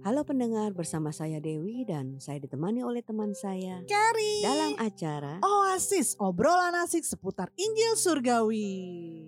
Halo 0.00 0.24
pendengar, 0.24 0.72
bersama 0.72 1.12
saya 1.12 1.44
Dewi 1.44 1.84
dan 1.84 2.16
saya 2.16 2.40
ditemani 2.40 2.80
oleh 2.80 3.04
teman 3.04 3.36
saya 3.36 3.84
Carrie 3.84 4.40
dalam 4.40 4.72
acara 4.80 5.44
Oasis 5.44 6.16
obrolan 6.16 6.72
asik 6.80 7.04
seputar 7.04 7.52
Injil 7.52 8.00
Surgawi. 8.00 8.72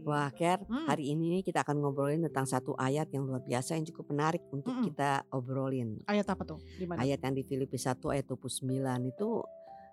Wah, 0.01 0.33
Ker, 0.33 0.65
Hmm. 0.65 0.89
hari 0.89 1.13
ini 1.13 1.45
kita 1.45 1.61
akan 1.61 1.77
ngobrolin 1.77 2.25
tentang 2.25 2.49
satu 2.49 2.73
ayat 2.75 3.13
yang 3.13 3.29
luar 3.29 3.45
biasa 3.45 3.77
yang 3.77 3.85
cukup 3.85 4.17
menarik 4.17 4.41
untuk 4.49 4.73
Mm-mm. 4.73 4.89
kita 4.89 5.29
obrolin. 5.29 6.01
Ayat 6.09 6.33
apa 6.33 6.43
tuh? 6.49 6.59
Di 6.65 6.89
mana? 6.89 7.05
Ayat 7.05 7.21
yang 7.21 7.37
di 7.37 7.45
Filipi 7.45 7.77
1 7.77 8.09
ayat 8.09 8.25
29 8.25 8.73
itu 9.07 9.29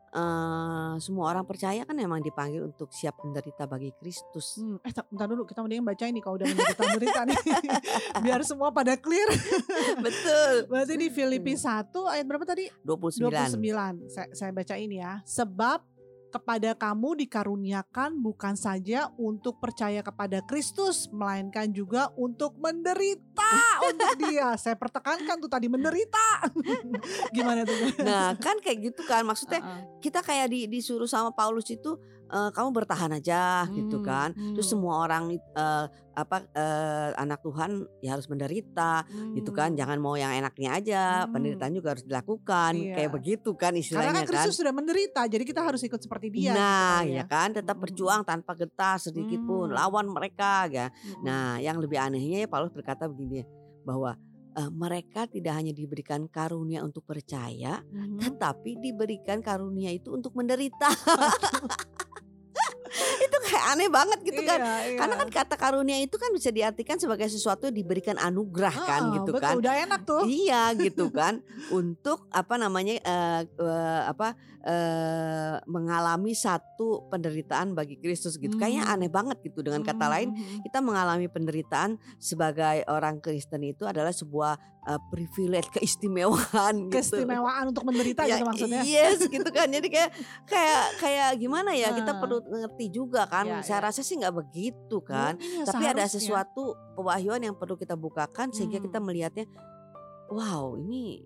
eh 0.10 0.94
semua 0.98 1.30
orang 1.30 1.46
percaya 1.46 1.86
kan 1.86 1.94
memang 1.94 2.20
dipanggil 2.26 2.66
untuk 2.66 2.90
siap 2.90 3.22
menderita 3.22 3.70
bagi 3.70 3.94
Kristus. 3.98 4.58
Hmm, 4.58 4.82
eh 4.82 4.92
bentar 4.92 5.30
dulu 5.30 5.46
kita 5.46 5.62
mendingan 5.62 5.86
baca 5.86 6.06
ini 6.10 6.20
kalau 6.20 6.42
udah 6.42 6.48
menderita 6.50 6.82
menderita 6.82 7.20
nih. 7.30 7.38
Biar 8.26 8.42
semua 8.42 8.74
pada 8.74 8.98
clear. 8.98 9.30
Betul. 10.06 10.66
Berarti 10.66 10.94
di 10.98 11.08
Filipi 11.14 11.54
1 11.54 11.94
ayat 11.94 12.26
berapa 12.26 12.46
tadi? 12.46 12.66
29. 12.82 13.30
29. 13.30 14.10
Saya, 14.10 14.28
saya 14.34 14.52
baca 14.52 14.76
ini 14.76 14.98
ya. 14.98 15.22
Sebab 15.26 15.99
kepada 16.30 16.78
kamu 16.78 17.26
dikaruniakan 17.26 18.22
bukan 18.22 18.54
saja 18.54 19.10
untuk 19.18 19.58
percaya 19.58 20.06
kepada 20.06 20.46
Kristus, 20.46 21.10
melainkan 21.10 21.74
juga 21.74 22.14
untuk 22.16 22.56
menderita 22.62 23.54
untuk 23.90 24.14
dia. 24.22 24.54
Saya 24.56 24.78
pertekankan 24.78 25.42
tuh 25.42 25.50
tadi 25.50 25.66
menderita. 25.68 26.54
Gimana 27.36 27.66
tuh? 27.66 27.76
Nah, 28.06 28.38
kan 28.38 28.62
kayak 28.62 28.94
gitu 28.94 29.02
kan 29.10 29.26
maksudnya 29.26 29.60
Heeh. 29.60 30.00
kita 30.06 30.22
kayak 30.22 30.54
di, 30.54 30.70
disuruh 30.70 31.10
sama 31.10 31.34
Paulus 31.34 31.68
itu 31.74 31.98
eh, 32.30 32.50
kamu 32.54 32.70
bertahan 32.72 33.12
aja 33.12 33.66
gitu 33.70 34.00
Hmm, 34.00 34.06
kan. 34.06 34.30
Terus 34.32 34.68
hmm. 34.70 34.74
semua 34.78 34.94
orang 35.04 35.34
eh, 35.36 35.86
apa 36.14 36.44
eh, 36.52 37.10
anak 37.16 37.40
Tuhan 37.42 37.72
ya 38.00 38.14
harus 38.14 38.28
menderita 38.28 39.04
gitu 39.34 39.50
kan. 39.50 39.74
Hmm. 39.74 39.80
Jangan 39.80 39.98
mau 39.98 40.14
yang 40.14 40.32
enaknya 40.32 40.70
aja, 40.78 41.04
Hmm. 41.26 41.34
penderitaan 41.34 41.74
juga 41.74 41.98
harus 41.98 42.06
dilakukan. 42.06 42.72
Iya. 42.78 42.96
Kayak 42.96 43.12
begitu 43.12 43.50
kan 43.54 43.72
Karena 43.72 43.82
istilahnya 43.82 44.12
kan 44.12 44.22
kan. 44.22 44.30
Kristus 44.30 44.56
sudah 44.58 44.74
menderita, 44.74 45.22
jadi 45.26 45.44
kita 45.44 45.62
harus 45.62 45.82
ikut 45.82 46.00
seperti 46.00 46.28
dia. 46.30 46.54
Nah, 46.54 47.02
gitu 47.04 47.18
ya 47.18 47.24
kan 47.26 47.52
tetap 47.52 47.76
Mm-mm. 47.76 47.84
berjuang 47.90 48.22
tanpa 48.24 48.54
getah 48.54 48.96
sedikit 48.96 49.42
pun 49.42 49.70
Hmm. 49.72 49.78
lawan 49.78 50.06
mereka 50.08 50.70
ya. 50.70 50.88
Mm-mm. 50.88 51.24
Nah, 51.26 51.58
yang 51.58 51.82
lebih 51.82 51.98
anehnya 51.98 52.46
ya 52.46 52.48
Paulus 52.48 52.70
berkata 52.70 53.10
begini 53.10 53.42
bahwa 53.82 54.14
eh, 54.50 54.66
mereka 54.74 55.30
tidak 55.30 55.56
hanya 55.56 55.72
diberikan 55.72 56.26
karunia 56.28 56.82
untuk 56.82 57.06
percaya, 57.06 57.80
Mhm. 57.86 58.18
tetapi 58.20 58.82
diberikan 58.82 59.40
karunia 59.40 59.94
itu 59.94 60.10
untuk 60.12 60.34
menderita. 60.34 60.90
Kayak 63.50 63.66
aneh 63.74 63.90
banget 63.90 64.20
gitu 64.22 64.42
kan. 64.44 64.60
Iya, 64.62 64.76
iya. 64.86 64.98
Karena 64.98 65.16
kan 65.18 65.30
kata 65.30 65.56
karunia 65.56 65.98
itu 65.98 66.16
kan 66.16 66.30
bisa 66.30 66.50
diartikan 66.50 66.96
sebagai 66.96 67.26
sesuatu 67.26 67.66
yang 67.66 67.76
diberikan 67.76 68.16
anugerah 68.16 68.76
kan 68.80 69.02
Ah, 69.04 69.14
gitu 69.18 69.32
betul, 69.34 69.42
kan. 69.42 69.54
Udah 69.58 69.74
enak 69.82 70.02
tuh. 70.06 70.24
Iya 70.24 70.62
gitu 70.78 71.10
kan 71.20 71.42
untuk 71.70 72.30
apa 72.30 72.56
namanya 72.56 72.96
eh, 72.96 73.42
eh, 73.50 74.02
apa 74.06 74.38
eh, 74.62 75.56
mengalami 75.66 76.32
satu 76.32 77.08
penderitaan 77.08 77.74
bagi 77.74 77.98
Kristus 77.98 78.36
gitu. 78.36 78.56
Kayaknya 78.56 78.84
Hmm. 78.86 78.94
aneh 78.94 79.10
banget 79.10 79.38
gitu 79.42 79.60
dengan 79.60 79.82
kata 79.82 80.06
lain 80.06 80.30
Mhm. 80.30 80.62
kita 80.64 80.80
mengalami 80.80 81.26
penderitaan 81.26 81.92
sebagai 82.18 82.86
orang 82.86 83.18
Kristen 83.18 83.64
itu 83.64 83.84
adalah 83.84 84.12
sebuah 84.12 84.79
eh, 84.90 85.02
privilege 85.08 85.70
keistimewaan 85.72 86.90
gitu. 86.90 86.98
keistimewaan 86.98 87.70
untuk 87.70 87.86
menderita 87.86 88.26
Ya, 88.26 88.42
gitu 88.42 88.50
maksudnya. 88.50 88.82
Yes 88.82 89.22
gitu 89.26 89.46
kan. 89.48 89.70
Jadi 89.70 89.88
kayak 89.88 90.12
kayak 90.44 90.84
kayak 90.98 91.30
gimana 91.38 91.72
ya 91.72 91.94
kita 91.94 92.18
perlu 92.18 92.42
ngerti 92.42 92.90
juga 92.90 93.24
kan. 93.26 93.46
Ya, 93.46 93.62
Saya 93.62 93.80
ya. 93.80 93.86
rasa 93.86 94.02
sih 94.02 94.18
nggak 94.18 94.36
begitu 94.36 94.98
kan. 95.02 95.38
Ya 95.38 95.64
Tapi 95.64 95.84
ada 95.86 96.06
sesuatu 96.06 96.74
pewahyuan 96.94 97.40
yang 97.40 97.54
perlu 97.54 97.78
kita 97.78 97.94
bukakan 97.94 98.50
sehingga 98.50 98.78
Hmm. 98.78 98.86
kita 98.86 98.98
melihatnya 99.00 99.46
wow 100.28 100.74
ini 100.76 101.22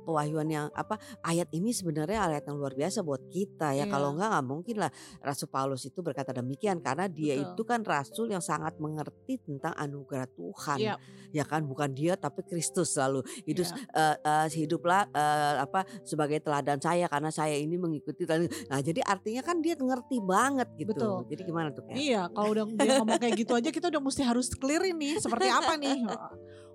pewahyuan 0.00 0.48
yang 0.48 0.66
apa 0.72 0.96
ayat 1.22 1.46
ini 1.52 1.70
sebenarnya 1.70 2.26
ayat 2.26 2.44
yang 2.48 2.56
luar 2.56 2.74
biasa 2.74 3.00
buat 3.00 3.22
kita 3.28 3.76
ya 3.76 3.84
Iya. 3.84 3.92
kalau 3.92 4.16
enggak 4.16 4.28
nggak 4.32 4.46
mungkin 4.46 4.76
lah 4.80 4.90
Rasul 5.20 5.48
Paulus 5.48 5.82
itu 5.84 6.00
berkata 6.00 6.32
demikian 6.32 6.80
karena 6.80 7.06
dia 7.06 7.36
Betul. 7.36 7.46
itu 7.54 7.62
kan 7.62 7.80
rasul 7.82 8.26
yang 8.28 8.42
sangat 8.42 8.76
mengerti 8.76 9.38
tentang 9.40 9.76
anugerah 9.76 10.26
Tuhan 10.30 10.78
Iya. 10.80 10.94
ya 11.30 11.44
kan 11.46 11.62
bukan 11.64 11.92
dia 11.92 12.16
tapi 12.16 12.42
Kristus 12.42 12.96
selalu 12.96 13.22
hidup 13.44 13.66
Iya. 13.70 13.76
eh, 13.94 14.16
eh, 14.24 14.46
hiduplah 14.56 15.06
eh, 15.10 15.54
apa 15.62 15.86
sebagai 16.02 16.40
teladan 16.42 16.80
saya 16.80 17.06
karena 17.06 17.30
saya 17.30 17.54
ini 17.54 17.76
mengikuti 17.76 18.26
nah 18.70 18.80
jadi 18.80 19.02
artinya 19.04 19.42
kan 19.44 19.58
dia 19.60 19.74
ngerti 19.74 20.18
banget 20.22 20.68
gitu 20.76 20.92
Betul. 20.92 21.18
jadi 21.28 21.42
gimana 21.44 21.68
tuh 21.70 21.82
Ken? 21.86 21.94
Iya, 21.96 22.30
kalau 22.30 22.54
udah 22.54 22.64
dia 22.70 22.92
ngomong 23.02 23.18
kayak 23.20 23.34
gitu 23.36 23.52
aja 23.54 23.68
kita 23.68 23.86
udah 23.90 24.02
mesti 24.02 24.22
harus 24.22 24.46
clear 24.54 24.82
ini 24.86 25.18
seperti 25.18 25.46
apa 25.50 25.74
nih. 25.76 25.98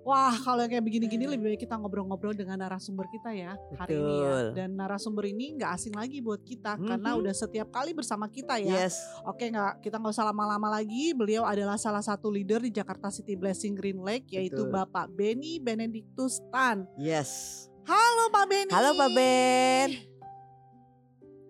Wah, 0.06 0.30
kalau 0.38 0.62
yang 0.62 0.70
kayak 0.70 0.86
begini-gini 0.86 1.26
lebih 1.26 1.50
baik 1.50 1.66
kita 1.66 1.74
ngobrol-ngobrol 1.74 2.30
dengan 2.30 2.54
narasumber 2.56 3.10
kita 3.10 3.34
ya 3.34 3.58
hari 3.74 3.98
ini 3.98 4.14
ya. 4.22 4.54
Dan 4.54 4.78
narasumber 4.78 5.26
ini 5.26 5.58
nggak 5.58 5.70
asing 5.74 5.98
lagi 5.98 6.22
buat 6.22 6.46
kita 6.46 6.78
karena 6.78 7.10
Mhm. 7.10 7.26
udah 7.26 7.34
setiap 7.34 7.74
kali 7.74 7.90
bersama 7.90 8.30
kita 8.30 8.54
ya. 8.56 8.86
yes 8.86 9.02
Oke 9.26 9.50
nggak 9.50 9.82
kita 9.82 9.98
nggak 9.98 10.14
usah 10.14 10.30
lama-lama 10.30 10.70
lagi. 10.70 11.10
Beliau 11.10 11.42
adalah 11.42 11.74
salah 11.74 12.06
satu 12.06 12.30
leader 12.30 12.62
di 12.62 12.70
Jakarta 12.70 13.10
City 13.10 13.34
Blessing 13.34 13.74
Green 13.74 13.98
Lake 13.98 14.30
yaitu 14.30 14.62
Betul. 14.62 14.78
Bapak 14.78 15.10
Benny 15.10 15.58
Benedictus 15.58 16.38
Tan. 16.54 16.86
yes 16.94 17.66
Halo 17.82 18.30
Pak 18.30 18.46
Benny. 18.46 18.70
Halo 18.70 18.90
Pak 18.94 19.10
Ben. 19.10 19.88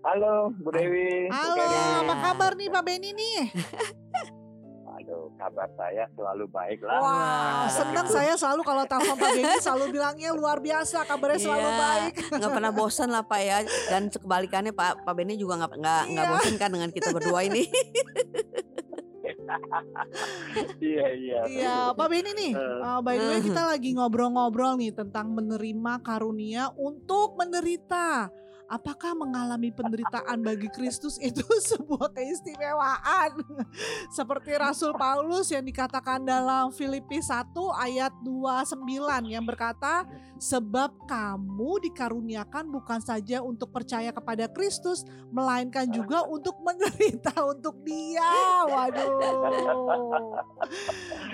Halo 0.00 0.34
Bu 0.55 0.71
Dewi. 0.71 1.28
Halo, 1.28 1.61
apa 2.05 2.15
kabar 2.22 2.53
nih 2.55 2.69
Pak 2.71 2.83
Benny 2.83 3.11
nih? 3.11 3.39
Kabar 5.37 5.69
saya 5.77 6.09
selalu 6.17 6.49
baik 6.49 6.81
lah. 6.81 6.97
Wah, 6.97 7.13
Wah. 7.13 7.69
seneng 7.69 8.09
saya 8.09 8.33
selalu 8.35 8.65
kalau 8.65 8.89
telepon 8.89 9.17
Pak 9.21 9.31
Benny 9.37 9.57
selalu 9.61 9.85
bilangnya 9.93 10.31
luar 10.33 10.59
biasa, 10.59 11.05
kabarnya 11.05 11.39
selalu 11.39 11.69
Iya, 11.69 11.77
baik. 11.77 12.13
nggak 12.41 12.51
pernah 12.57 12.73
bosan 12.73 13.09
lah 13.13 13.21
Pak 13.21 13.41
ya. 13.45 13.59
Dan 13.93 14.09
kebalikannya 14.09 14.73
Pak 14.73 15.05
Pak 15.05 15.13
Benny 15.13 15.37
juga 15.37 15.61
nggak 15.61 15.73
nggak 15.77 16.03
nggak 16.09 16.25
Iya. 16.25 16.33
bosan 16.33 16.55
kan 16.57 16.71
dengan 16.73 16.89
kita 16.89 17.13
berdua 17.13 17.41
ini. 17.45 17.69
iya 20.83 21.07
iya. 21.13 21.41
Iya, 21.47 21.77
Pak 21.93 22.07
Benny 22.09 22.33
nih. 22.33 22.53
Eh. 22.57 22.81
uh, 22.83 23.01
by 23.05 23.15
the 23.17 23.27
way 23.29 23.41
kita 23.45 23.63
lagi 23.63 23.93
ngobrol-ngobrol 23.95 24.75
nih 24.81 24.93
tentang 24.93 25.37
menerima 25.37 26.01
karunia 26.01 26.73
untuk 26.75 27.37
menderita. 27.37 28.33
Apakah 28.66 29.15
mengalami 29.15 29.71
penderitaan 29.71 30.43
bagi 30.43 30.66
Kristus 30.75 31.22
itu 31.22 31.47
sebuah 31.71 32.10
keistimewaan? 32.10 33.38
Seperti 34.10 34.59
Rasul 34.59 34.91
Paulus 34.99 35.54
yang 35.54 35.62
dikatakan 35.62 36.27
dalam 36.27 36.75
Filipi 36.75 37.22
1 37.22 37.54
ayat 37.78 38.10
29 38.27 38.82
yang 39.31 39.47
berkata, 39.47 40.03
Sebab 40.37 41.06
kamu 41.06 41.88
dikaruniakan 41.88 42.69
bukan 42.69 42.99
saja 43.00 43.38
untuk 43.41 43.71
percaya 43.71 44.10
kepada 44.10 44.50
Kristus, 44.50 45.06
melainkan 45.31 45.87
juga 45.87 46.27
untuk 46.27 46.59
menderita 46.60 47.38
untuk 47.54 47.78
dia. 47.87 48.66
Waduh. 48.66 49.15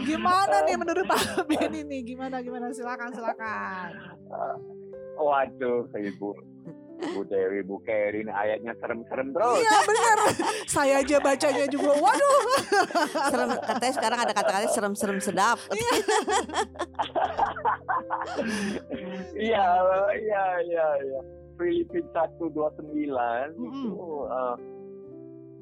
Gimana 0.04 0.68
nih 0.68 0.76
menurut 0.76 1.08
Pak 1.08 1.48
Benny 1.48 1.80
nih? 1.80 2.14
Gimana 2.14 2.44
gimana 2.44 2.68
silakan 2.76 3.10
silakan. 3.10 3.88
Waduh, 5.16 5.88
Ibu. 5.96 6.51
Bu 7.02 7.26
Dewi, 7.26 7.60
Bu 7.66 7.82
Keri, 7.82 8.22
ini 8.22 8.30
ayatnya 8.30 8.72
serem-serem 8.78 9.34
terus. 9.34 9.58
Iya 9.58 9.76
benar. 9.82 10.18
Saya 10.70 10.94
aja 11.02 11.16
bacanya 11.18 11.66
juga. 11.66 11.90
Waduh. 11.98 12.40
Serem 13.30 13.50
katanya 13.58 13.94
sekarang 13.98 14.18
ada 14.22 14.32
kata-kata 14.32 14.68
serem-serem 14.70 15.18
sedap. 15.18 15.58
Iya, 19.34 19.66
iya, 20.14 20.44
iya, 20.62 20.86
iya. 21.02 21.20
Filipi 21.58 22.00
129 22.14 22.86
itu 23.60 23.94
eh, 24.26 24.56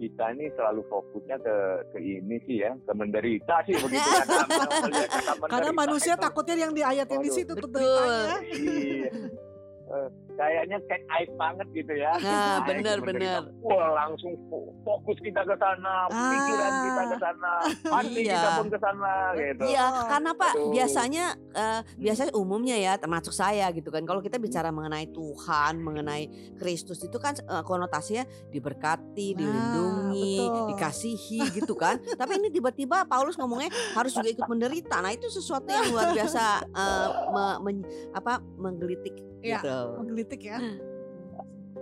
kita 0.01 0.33
ini 0.33 0.49
selalu 0.57 0.81
fokusnya 0.89 1.37
ke 1.45 1.57
ke 1.93 1.99
ini 2.01 2.37
sih 2.49 2.65
ya, 2.65 2.73
ke 2.73 2.93
menderita 2.97 3.61
sih 3.69 3.77
begitu 3.77 4.09
kan. 4.09 4.27
Melihat 4.89 5.11
kata 5.13 5.45
Karena 5.45 5.73
manusia 5.77 6.15
itu, 6.17 6.23
takutnya 6.25 6.57
yang 6.57 6.73
di 6.73 6.81
ayat 6.81 7.09
yang 7.09 7.21
di 7.21 7.31
situ 7.33 7.53
tuh 7.53 7.69
beritanya. 7.69 8.39
Iya. 8.49 9.11
kayaknya 10.41 10.79
kayak 10.83 11.05
aib 11.11 11.31
banget 11.37 11.67
gitu 11.75 11.93
ya. 11.95 12.13
Nah, 12.17 12.65
menderita. 12.65 13.05
bener. 13.05 13.41
Wah, 13.61 13.89
langsung 13.95 14.33
fo- 14.49 14.73
fokus 14.81 15.21
kita 15.21 15.43
ke 15.43 15.53
sana, 15.55 16.09
pikiran 16.09 16.65
Ah. 16.67 16.81
kita 16.81 17.03
ke 17.05 17.17
sana, 17.19 17.51
hati 17.95 18.21
Iya. 18.23 18.33
kita 18.33 18.49
pun 18.57 18.67
ke 18.67 18.79
sana 18.81 19.11
gitu. 19.35 19.63
Iya, 19.67 19.85
karena 20.09 20.31
Pak 20.33 20.53
Aduh. 20.55 20.71
biasanya 20.71 21.25
eh, 21.53 21.81
biasanya 21.99 22.33
umumnya 22.33 22.77
ya 22.77 22.93
termasuk 22.95 23.33
saya 23.33 23.69
gitu 23.71 23.91
kan. 23.91 24.01
Kalau 24.03 24.19
kita 24.19 24.39
bicara 24.39 24.71
mengenai 24.71 25.11
Tuhan, 25.11 25.77
mengenai 25.79 26.25
Kristus 26.57 27.01
itu 27.01 27.19
kan 27.19 27.37
eh, 27.37 27.61
konotasinya 27.63 28.25
diberkati, 28.49 29.05
Nah, 29.31 29.37
dilindungi, 29.37 30.35
betul. 30.41 30.67
dikasihi 30.71 31.39
gitu 31.59 31.75
kan. 31.75 31.99
Tapi 32.01 32.33
ini 32.39 32.49
tiba-tiba 32.49 33.05
Paulus 33.05 33.35
ngomongnya 33.35 33.69
harus 33.93 34.15
juga 34.15 34.31
ikut 34.31 34.47
menderita. 34.47 34.97
Nah, 34.99 35.11
itu 35.11 35.29
sesuatu 35.29 35.67
yang 35.67 35.91
luar 35.91 36.09
biasa 36.11 36.43
eh, 36.65 37.09
me- 37.29 37.59
men- 37.63 37.85
apa 38.13 38.39
menggelitik 38.57 39.19
Iya. 39.41 39.59
gitu. 39.59 39.79
Menggelitik 39.99 40.30
ya. 40.39 40.59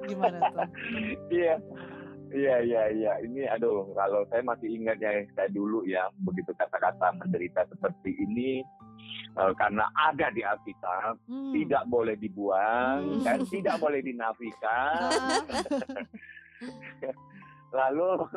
Gimana 0.08 0.38
tuh? 0.48 0.64
Iya. 1.36 1.60
Iya 2.28 2.60
iya 2.60 2.82
iya 2.92 3.12
ini 3.24 3.48
aduh 3.48 3.88
kalau 3.96 4.20
saya 4.28 4.44
masih 4.44 4.68
ingat 4.68 5.00
ya 5.00 5.24
kayak 5.32 5.48
dulu 5.48 5.80
ya 5.88 6.12
begitu 6.28 6.52
kata-kata 6.60 7.16
menderita 7.16 7.64
seperti 7.72 8.20
ini 8.20 8.60
eh, 9.32 9.52
karena 9.56 9.88
ada 9.96 10.28
di 10.36 10.44
Alkitab 10.44 11.16
Hmm. 11.24 11.56
tidak 11.56 11.88
boleh 11.88 12.20
dibuang 12.20 13.16
Hmm. 13.16 13.24
dan 13.24 13.48
tidak 13.48 13.80
boleh 13.80 14.04
dinafikan 14.04 15.08
Ah. 15.48 15.64
lalu 17.80 18.28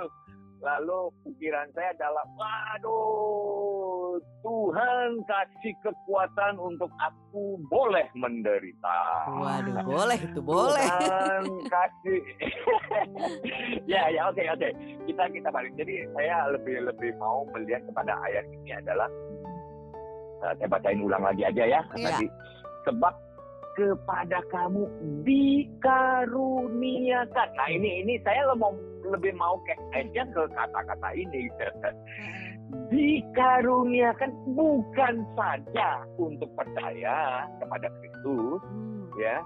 lalu 0.62 1.00
pikiran 1.24 1.66
saya 1.72 1.90
adalah 1.92 2.22
waduh 2.31 4.13
Tuhan 4.42 5.10
kasih 5.24 5.74
kekuatan 5.80 6.54
untuk 6.56 6.90
aku 6.96 7.58
boleh 7.66 8.06
menderita 8.13 8.98
Waduh, 9.31 9.74
Ah. 9.74 9.84
boleh 9.84 10.18
itu 10.18 10.40
boleh. 10.40 10.86
Tuhan 10.86 11.44
kasih 11.66 12.22
ya 13.92 14.06
ya 14.08 14.28
oke 14.28 14.44
oke 14.48 14.69
kita 15.06 15.24
kita 15.30 15.50
balik 15.50 15.74
jadi 15.75 16.06
saya 16.13 16.50
lebih 16.52 16.86
lebih 16.86 17.12
mau 17.18 17.42
melihat 17.50 17.81
kepada 17.84 18.14
ayat 18.22 18.46
ini 18.52 18.72
adalah 18.75 19.10
eh, 20.42 20.54
saya 20.56 20.68
bacain 20.68 21.02
ulang 21.02 21.24
lagi 21.24 21.42
aja 21.44 21.64
ya 21.68 21.81
Iya. 21.92 22.06
tadi 22.07 22.28
sebab 22.84 23.14
kepada 23.72 24.44
kamu 24.48 24.84
dikaruniakan 25.24 26.30
nah 27.52 27.69
ini 27.69 28.04
ini 28.04 28.19
saya 28.19 28.52
mau 28.54 28.75
lebih 29.12 29.36
mau 29.36 29.60
ke 29.68 29.75
aja 29.94 30.24
ke 30.31 30.42
kata-kata 30.52 31.10
ini 31.13 31.52
dikaruniakan 32.88 34.31
bukan 34.56 35.16
saja 35.36 36.04
untuk 36.16 36.48
percaya 36.56 37.44
kepada 37.60 37.88
Kristus 38.00 38.62
Hmm. 38.72 39.12
ya 39.19 39.38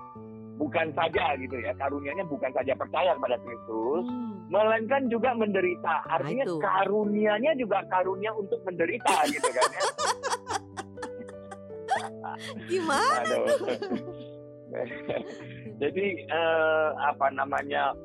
bukan 0.55 0.87
saja 0.93 1.33
gitu 1.41 1.57
ya 1.57 1.73
karunianya 1.75 2.23
bukan 2.29 2.53
saja 2.53 2.77
percaya 2.77 3.17
kepada 3.17 3.37
Kristus 3.41 4.05
Hmm. 4.05 4.45
melainkan 4.53 5.09
juga 5.09 5.33
menderita 5.33 6.05
artinya 6.05 6.45
itu. 6.45 6.57
karunianya 6.61 7.51
juga 7.57 7.81
karunia 7.89 8.29
untuk 8.37 8.61
menderita 8.61 9.15
gitu 9.29 9.49
kan 9.49 9.69
ya 9.73 9.83
Gimana? 12.67 13.23
Aduh. 13.23 13.47
jadi 15.81 16.05
eh, 16.27 16.89
apa 16.99 17.27
namanya 17.31 17.95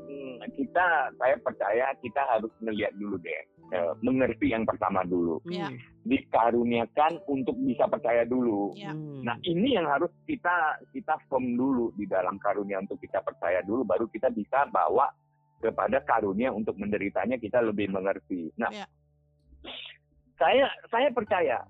kita 0.49 1.13
saya 1.21 1.37
percaya 1.43 1.93
kita 2.01 2.23
harus 2.25 2.53
melihat 2.65 2.93
dulu 2.97 3.21
deh 3.21 3.43
eh, 3.71 3.93
mengerti 4.01 4.51
yang 4.51 4.65
pertama 4.65 5.05
dulu 5.05 5.39
Ya. 5.45 5.69
Hmm. 5.69 5.79
dikaruniakan 6.07 7.21
untuk 7.29 7.55
bisa 7.61 7.85
percaya 7.87 8.25
dulu 8.25 8.73
Ya. 8.73 8.95
Hmm. 8.97 9.21
Nah 9.27 9.37
ini 9.45 9.77
yang 9.77 9.85
harus 9.85 10.09
kita 10.25 10.81
kita 10.97 11.21
firm 11.29 11.59
dulu 11.59 11.93
di 11.99 12.09
dalam 12.09 12.41
karunia 12.41 12.81
untuk 12.81 12.97
kita 12.99 13.21
percaya 13.21 13.61
dulu, 13.61 13.85
baru 13.85 14.09
kita 14.09 14.33
bisa 14.33 14.65
bawa 14.73 15.13
kepada 15.61 16.01
karunia 16.09 16.49
untuk 16.49 16.73
menderitanya 16.81 17.37
kita 17.37 17.61
lebih 17.61 17.93
mengerti. 17.93 18.49
Nah, 18.57 18.73
Ya. 18.73 18.89
saya 20.41 20.73
saya 20.89 21.13
percaya 21.13 21.61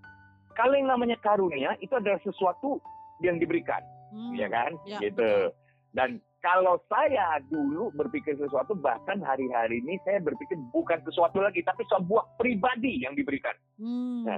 kalau 0.55 0.79
yang 0.79 0.87
namanya 0.87 1.19
karunia 1.19 1.75
itu 1.83 1.91
adalah 1.99 2.23
sesuatu 2.23 2.79
yang 3.19 3.43
diberikan, 3.43 3.83
Hmm. 4.15 4.35
ya 4.39 4.47
kan? 4.47 4.79
Ya, 4.87 4.99
gitu. 5.03 5.51
Dan 5.91 6.23
kalau 6.41 6.81
saya 6.89 7.37
dulu 7.47 7.93
berpikir 7.93 8.33
sesuatu, 8.35 8.73
bahkan 8.73 9.21
hari-hari 9.21 9.81
ini 9.81 10.01
saya 10.03 10.19
berpikir 10.19 10.57
bukan 10.73 10.97
sesuatu 11.05 11.39
lagi, 11.39 11.61
tapi 11.61 11.85
sebuah 11.87 12.37
pribadi 12.37 13.05
yang 13.05 13.13
diberikan. 13.13 13.53
Hmm. 13.77 14.25
Ya. 14.25 14.37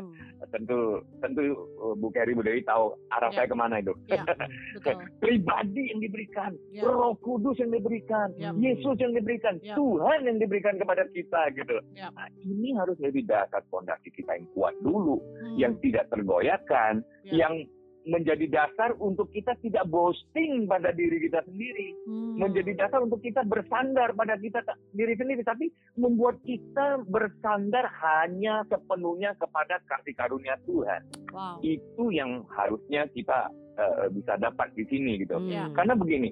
Tentu 0.50 1.02
tentu 1.18 1.42
uh, 1.78 1.94
Bu 1.94 2.10
Keri 2.10 2.34
Bu 2.34 2.42
Dewi 2.42 2.62
tahu 2.62 2.94
arah 3.10 3.30
Ya. 3.30 3.42
saya 3.42 3.46
ke 3.46 3.56
mana 3.56 3.78
itu. 3.78 3.94
Ya, 4.06 4.22
betul. 4.78 4.98
pribadi 5.18 5.82
yang 5.90 6.00
diberikan, 6.02 6.50
Ya. 6.70 6.82
Roh 6.84 7.14
Kudus 7.18 7.58
yang 7.58 7.70
diberikan, 7.70 8.34
Ya. 8.34 8.50
Yesus 8.54 8.98
yang 8.98 9.14
diberikan, 9.14 9.62
Ya. 9.62 9.74
Tuhan 9.74 10.26
yang 10.26 10.38
diberikan 10.38 10.78
kepada 10.78 11.06
kita 11.10 11.54
gitu. 11.54 11.78
Ya. 11.94 12.10
Nah, 12.14 12.26
ini 12.38 12.74
harus 12.74 12.98
jadi 12.98 13.18
dasar 13.22 13.62
fondasi 13.70 14.10
kita 14.10 14.34
yang 14.34 14.46
kuat 14.54 14.74
dulu, 14.82 15.18
Hmm. 15.18 15.54
yang 15.58 15.72
tidak 15.78 16.10
tergoyahkan, 16.10 17.02
Ya. 17.26 17.46
yang 17.46 17.66
menjadi 18.02 18.46
dasar 18.50 18.94
untuk 18.98 19.30
kita 19.30 19.54
tidak 19.62 19.86
boasting 19.86 20.66
pada 20.66 20.90
diri 20.90 21.22
kita 21.22 21.42
sendiri, 21.46 21.94
Hmm. 22.06 22.34
menjadi 22.38 22.74
dasar 22.74 23.02
untuk 23.02 23.22
kita 23.22 23.46
bersandar 23.46 24.10
pada 24.14 24.34
kita 24.38 24.62
ta- 24.66 24.78
diri 24.94 25.14
sendiri, 25.14 25.42
tapi 25.46 25.70
membuat 25.94 26.42
kita 26.42 27.02
bersandar 27.06 27.86
hanya 28.02 28.66
sepenuhnya 28.66 29.34
kepada 29.38 29.78
kasih 29.86 30.14
karunia 30.18 30.58
Tuhan. 30.66 31.00
Wow. 31.30 31.62
Itu 31.62 32.10
yang 32.10 32.42
harusnya 32.50 33.06
kita 33.10 33.50
eh, 33.72 34.12
bisa 34.12 34.36
dapat 34.36 34.68
di 34.76 34.84
sini 34.84 35.16
gitu. 35.24 35.40
Ya. 35.48 35.64
Hmm. 35.64 35.72
Karena 35.72 35.96
begini, 35.96 36.28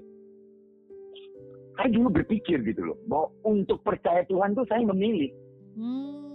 saya 1.73 1.89
dulu 1.89 2.13
berpikir 2.13 2.61
gitu 2.61 2.93
loh, 2.93 2.99
bahwa 3.09 3.33
untuk 3.49 3.81
percaya 3.81 4.21
Tuhan 4.29 4.53
tuh 4.53 4.69
saya 4.69 4.85
memilih. 4.85 5.33
Hmm. 5.73 6.30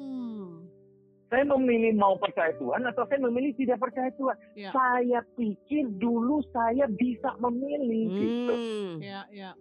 Saya 1.36 1.52
memilih 1.52 2.00
mau 2.00 2.16
percaya 2.16 2.56
Tuhan 2.56 2.88
atau 2.88 3.04
saya 3.12 3.20
memilih 3.28 3.52
tidak 3.60 3.84
percaya 3.84 4.08
Tuhan. 4.16 4.40
Ya. 4.56 4.72
Saya 4.72 5.20
pikir 5.36 5.84
dulu 6.00 6.40
saya 6.56 6.88
bisa 6.88 7.36
memilih 7.44 8.08
gitu. 8.16 8.56
Hmm. 8.56 8.94
Ya, 9.04 9.28
ya. 9.36 9.52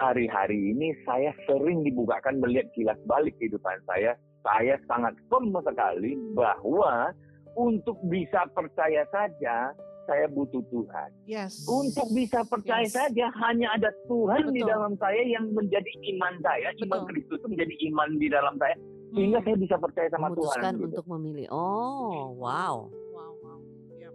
Hari-hari 0.00 0.72
ini 0.72 0.96
saya 1.04 1.36
sering 1.44 1.84
dibukakan 1.84 2.40
melihat 2.40 2.72
kilas 2.72 2.96
balik 3.04 3.36
kehidupan 3.36 3.84
saya. 3.84 4.16
Saya 4.40 4.80
sangat 4.88 5.12
firm 5.28 5.52
sekali 5.60 6.16
bahwa 6.32 7.12
untuk 7.52 8.00
bisa 8.08 8.48
percaya 8.56 9.04
saja 9.12 9.76
saya 10.08 10.24
butuh 10.32 10.64
Tuhan. 10.72 11.10
Yes. 11.28 11.68
Untuk 11.68 12.08
bisa 12.16 12.48
percaya 12.48 12.88
Yes. 12.88 12.96
saja 12.96 13.28
hanya 13.44 13.76
ada 13.76 13.92
Tuhan 14.08 14.56
di 14.56 14.64
Betul. 14.64 14.72
dalam 14.72 14.92
saya 14.96 15.20
yang 15.20 15.52
menjadi 15.52 15.92
iman 16.16 16.32
saya, 16.40 16.72
iman 16.80 17.04
Betul. 17.04 17.08
Kristus 17.12 17.36
itu 17.44 17.48
menjadi 17.52 17.74
iman 17.92 18.08
di 18.16 18.28
dalam 18.32 18.56
saya 18.56 18.74
sehingga 19.10 19.38
Hmm. 19.38 19.44
saya 19.44 19.56
bisa 19.58 19.76
percaya 19.76 20.08
sama 20.08 20.26
Memutuskan 20.28 20.60
Tuhan. 20.60 20.74
gitu. 20.76 20.86
untuk 20.92 21.06
memilih. 21.08 21.46
Oh, 21.50 22.34
wow. 22.34 22.76
Wow, 23.10 23.32
wow. 23.38 23.58
Yep. 23.92 24.12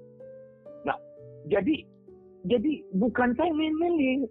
Jadi 1.47 1.75
jadi 2.43 2.71
bukan 2.91 3.33
saya 3.33 3.51
memilih. 3.51 4.25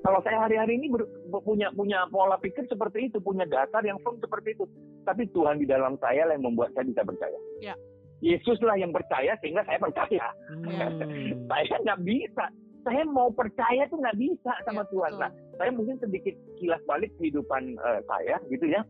Kalau 0.00 0.20
saya 0.20 0.40
hari-hari 0.40 0.74
ini 0.74 0.88
ber- 0.88 1.04
ber- 1.26 1.40
punya 1.40 1.68
punya 1.70 2.08
pola 2.08 2.36
pikir 2.36 2.64
seperti 2.64 3.06
itu, 3.06 3.16
punya 3.18 3.44
dasar 3.44 3.80
yang 3.80 4.00
firm 4.00 4.16
seperti 4.16 4.52
itu. 4.54 4.64
Tapi 5.02 5.28
Tuhan 5.28 5.56
di 5.56 5.66
dalam 5.66 5.96
saya 5.96 6.24
lah 6.24 6.32
yang 6.32 6.46
membuat 6.46 6.72
saya 6.72 6.84
bisa 6.84 7.00
percaya. 7.00 7.36
Ya. 7.60 7.76
Yesuslah 8.18 8.76
yang 8.76 8.90
percaya 8.90 9.36
sehingga 9.38 9.60
saya 9.62 9.76
percaya. 9.78 10.24
Hmm. 10.50 11.40
Saya 11.50 11.74
nggak 11.80 12.00
bisa. 12.00 12.44
Saya 12.80 13.04
mau 13.06 13.28
percaya 13.30 13.84
tuh 13.86 13.96
nggak 13.98 14.16
bisa 14.16 14.52
sama 14.62 14.80
Ya, 14.80 14.88
Tuhan. 14.88 15.10
betul. 15.10 15.20
Nah, 15.20 15.30
saya 15.54 15.70
mungkin 15.70 15.96
sedikit 15.98 16.32
kilas 16.56 16.80
balik 16.82 17.12
kehidupan 17.16 17.76
eh, 17.76 18.00
saya 18.02 18.36
gitu 18.46 18.64
ya. 18.66 18.80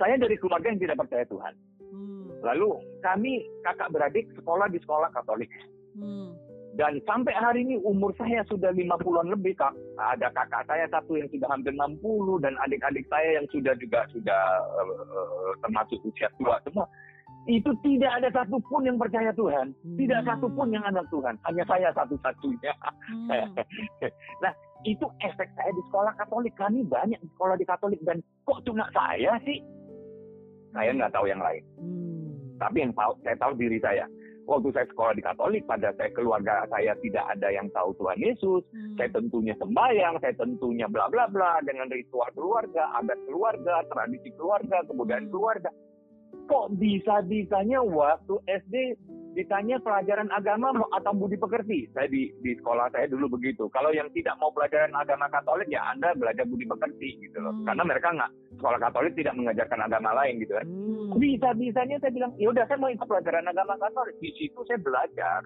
Saya 0.00 0.16
dari 0.16 0.40
keluarga 0.40 0.72
yang 0.72 0.80
tidak 0.80 0.96
percaya 1.04 1.24
Tuhan. 1.28 1.54
Hmm. 1.92 2.32
Lalu 2.40 2.70
kami 3.04 3.44
kakak 3.60 3.92
beradik 3.92 4.26
sekolah 4.32 4.72
di 4.72 4.80
sekolah 4.80 5.12
Katolik. 5.12 5.52
Hmm. 5.92 6.32
Dan 6.80 7.02
sampai 7.04 7.34
hari 7.36 7.66
ini 7.66 7.76
umur 7.84 8.14
saya 8.16 8.40
sudah 8.48 8.72
50-an 8.72 9.28
lebih, 9.28 9.58
Kak. 9.58 9.76
Ada 10.00 10.32
kakak 10.32 10.64
saya 10.64 10.88
satu 10.88 11.18
yang 11.18 11.28
sudah 11.28 11.50
hampir 11.52 11.76
60 11.76 12.00
dan 12.40 12.56
adik-adik 12.64 13.04
saya 13.12 13.36
yang 13.36 13.46
sudah 13.52 13.76
juga 13.76 14.06
sudah 14.14 14.42
eh, 14.80 15.50
termasuk 15.60 16.00
usia 16.08 16.32
tua 16.40 16.56
semua. 16.64 16.88
Itu 17.48 17.72
tidak 17.82 18.12
ada 18.20 18.28
satupun 18.32 18.86
yang 18.86 18.96
percaya 18.96 19.34
Tuhan. 19.36 19.72
Tidak 19.98 20.20
Hmm. 20.22 20.28
satupun 20.28 20.72
yang 20.72 20.84
anak 20.86 21.04
Tuhan. 21.12 21.34
Hanya 21.44 21.64
saya 21.66 21.88
satu-satunya. 21.92 22.72
Hmm. 23.12 23.52
nah, 24.44 24.52
itu 24.86 25.04
efek 25.24 25.48
saya 25.56 25.70
di 25.72 25.82
sekolah 25.90 26.14
Katolik. 26.20 26.54
Kami 26.54 26.86
banyak 26.86 27.18
di 27.18 27.28
sekolah 27.36 27.56
di 27.58 27.66
Katolik. 27.66 28.00
Dan 28.06 28.22
kok 28.46 28.62
cuma 28.62 28.86
saya 28.92 29.40
sih? 29.44 29.58
Saya 30.70 30.90
nggak 30.94 31.12
tahu 31.14 31.26
yang 31.26 31.42
lain. 31.42 31.62
Hmm. 31.78 32.30
Tapi 32.60 32.76
yang 32.84 32.92
tahu, 32.92 33.12
saya 33.24 33.36
tahu 33.40 33.52
diri 33.56 33.78
saya. 33.80 34.04
Waktu 34.48 34.68
saya 34.74 34.86
sekolah 34.90 35.14
di 35.14 35.22
Katolik, 35.22 35.62
pada 35.68 35.94
saya 35.94 36.10
keluarga 36.10 36.66
saya 36.66 36.92
tidak 36.98 37.22
ada 37.22 37.48
yang 37.54 37.70
tahu 37.70 37.94
Tuhan 37.98 38.18
Yesus. 38.18 38.62
Hmm. 38.74 38.94
Saya 38.98 39.08
tentunya 39.14 39.54
sembahyang, 39.58 40.14
saya 40.18 40.34
tentunya 40.34 40.86
bla 40.90 41.06
bla 41.06 41.30
bla 41.30 41.62
dengan 41.62 41.86
ritual 41.90 42.30
keluarga, 42.34 42.90
adat 42.98 43.18
keluarga, 43.30 43.86
tradisi 43.90 44.30
keluarga, 44.34 44.82
kebudayaan 44.86 45.26
Hmm. 45.28 45.32
keluarga. 45.34 45.70
Kok 46.50 46.78
bisa-bisanya 46.78 47.78
waktu 47.82 48.34
SD 48.46 48.98
ditanya 49.32 49.78
pelajaran 49.78 50.26
agama 50.30 50.74
mau- 50.74 50.90
atau 50.90 51.14
budi 51.14 51.36
pekerti? 51.36 51.86
Saya 51.94 52.10
di 52.10 52.30
di 52.40 52.52
sekolah 52.58 52.90
saya 52.90 53.06
dulu 53.06 53.38
begitu. 53.38 53.70
Kalau 53.70 53.94
yang 53.94 54.10
tidak 54.10 54.34
mau 54.38 54.50
pelajaran 54.50 54.90
agama 54.90 55.30
Katolik 55.30 55.70
ya 55.70 55.82
Anda 55.90 56.12
belajar 56.14 56.44
budi 56.44 56.66
pekerti 56.66 57.18
gitu 57.22 57.38
loh. 57.38 57.54
Hmm. 57.54 57.66
Karena 57.66 57.82
mereka 57.86 58.08
nggak 58.10 58.30
sekolah 58.58 58.78
Katolik 58.78 59.12
tidak 59.14 59.34
mengajarkan 59.38 59.80
agama 59.80 60.10
lain 60.18 60.34
gitu 60.42 60.52
kan. 60.54 60.66
Hmm. 60.66 61.10
Bisa-bisanya 61.16 61.96
saya 61.98 62.12
bilang, 62.12 62.32
ya 62.36 62.48
udah 62.50 62.64
saya 62.66 62.78
mau 62.78 62.90
ikut 62.90 63.06
pelajaran 63.06 63.46
agama 63.46 63.74
Katolik. 63.78 64.16
Di 64.18 64.30
situ 64.34 64.60
saya 64.66 64.78
belajar, 64.82 65.40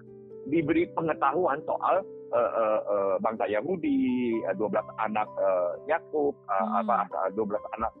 diberi 0.45 0.85
pengetahuan 0.93 1.61
soal 1.65 2.05
eh, 2.29 2.51
eh, 2.51 2.79
eh, 2.83 3.15
bangsa 3.19 3.45
Yahudi, 3.47 4.01
eh, 4.43 4.55
12 4.57 4.81
anak 4.99 5.29
eh, 5.37 5.71
Yakub, 5.87 6.33
Hmm. 6.49 6.81
apa 6.85 7.05
eh, 7.25 7.31
12 7.33 7.61
anak 7.77 7.91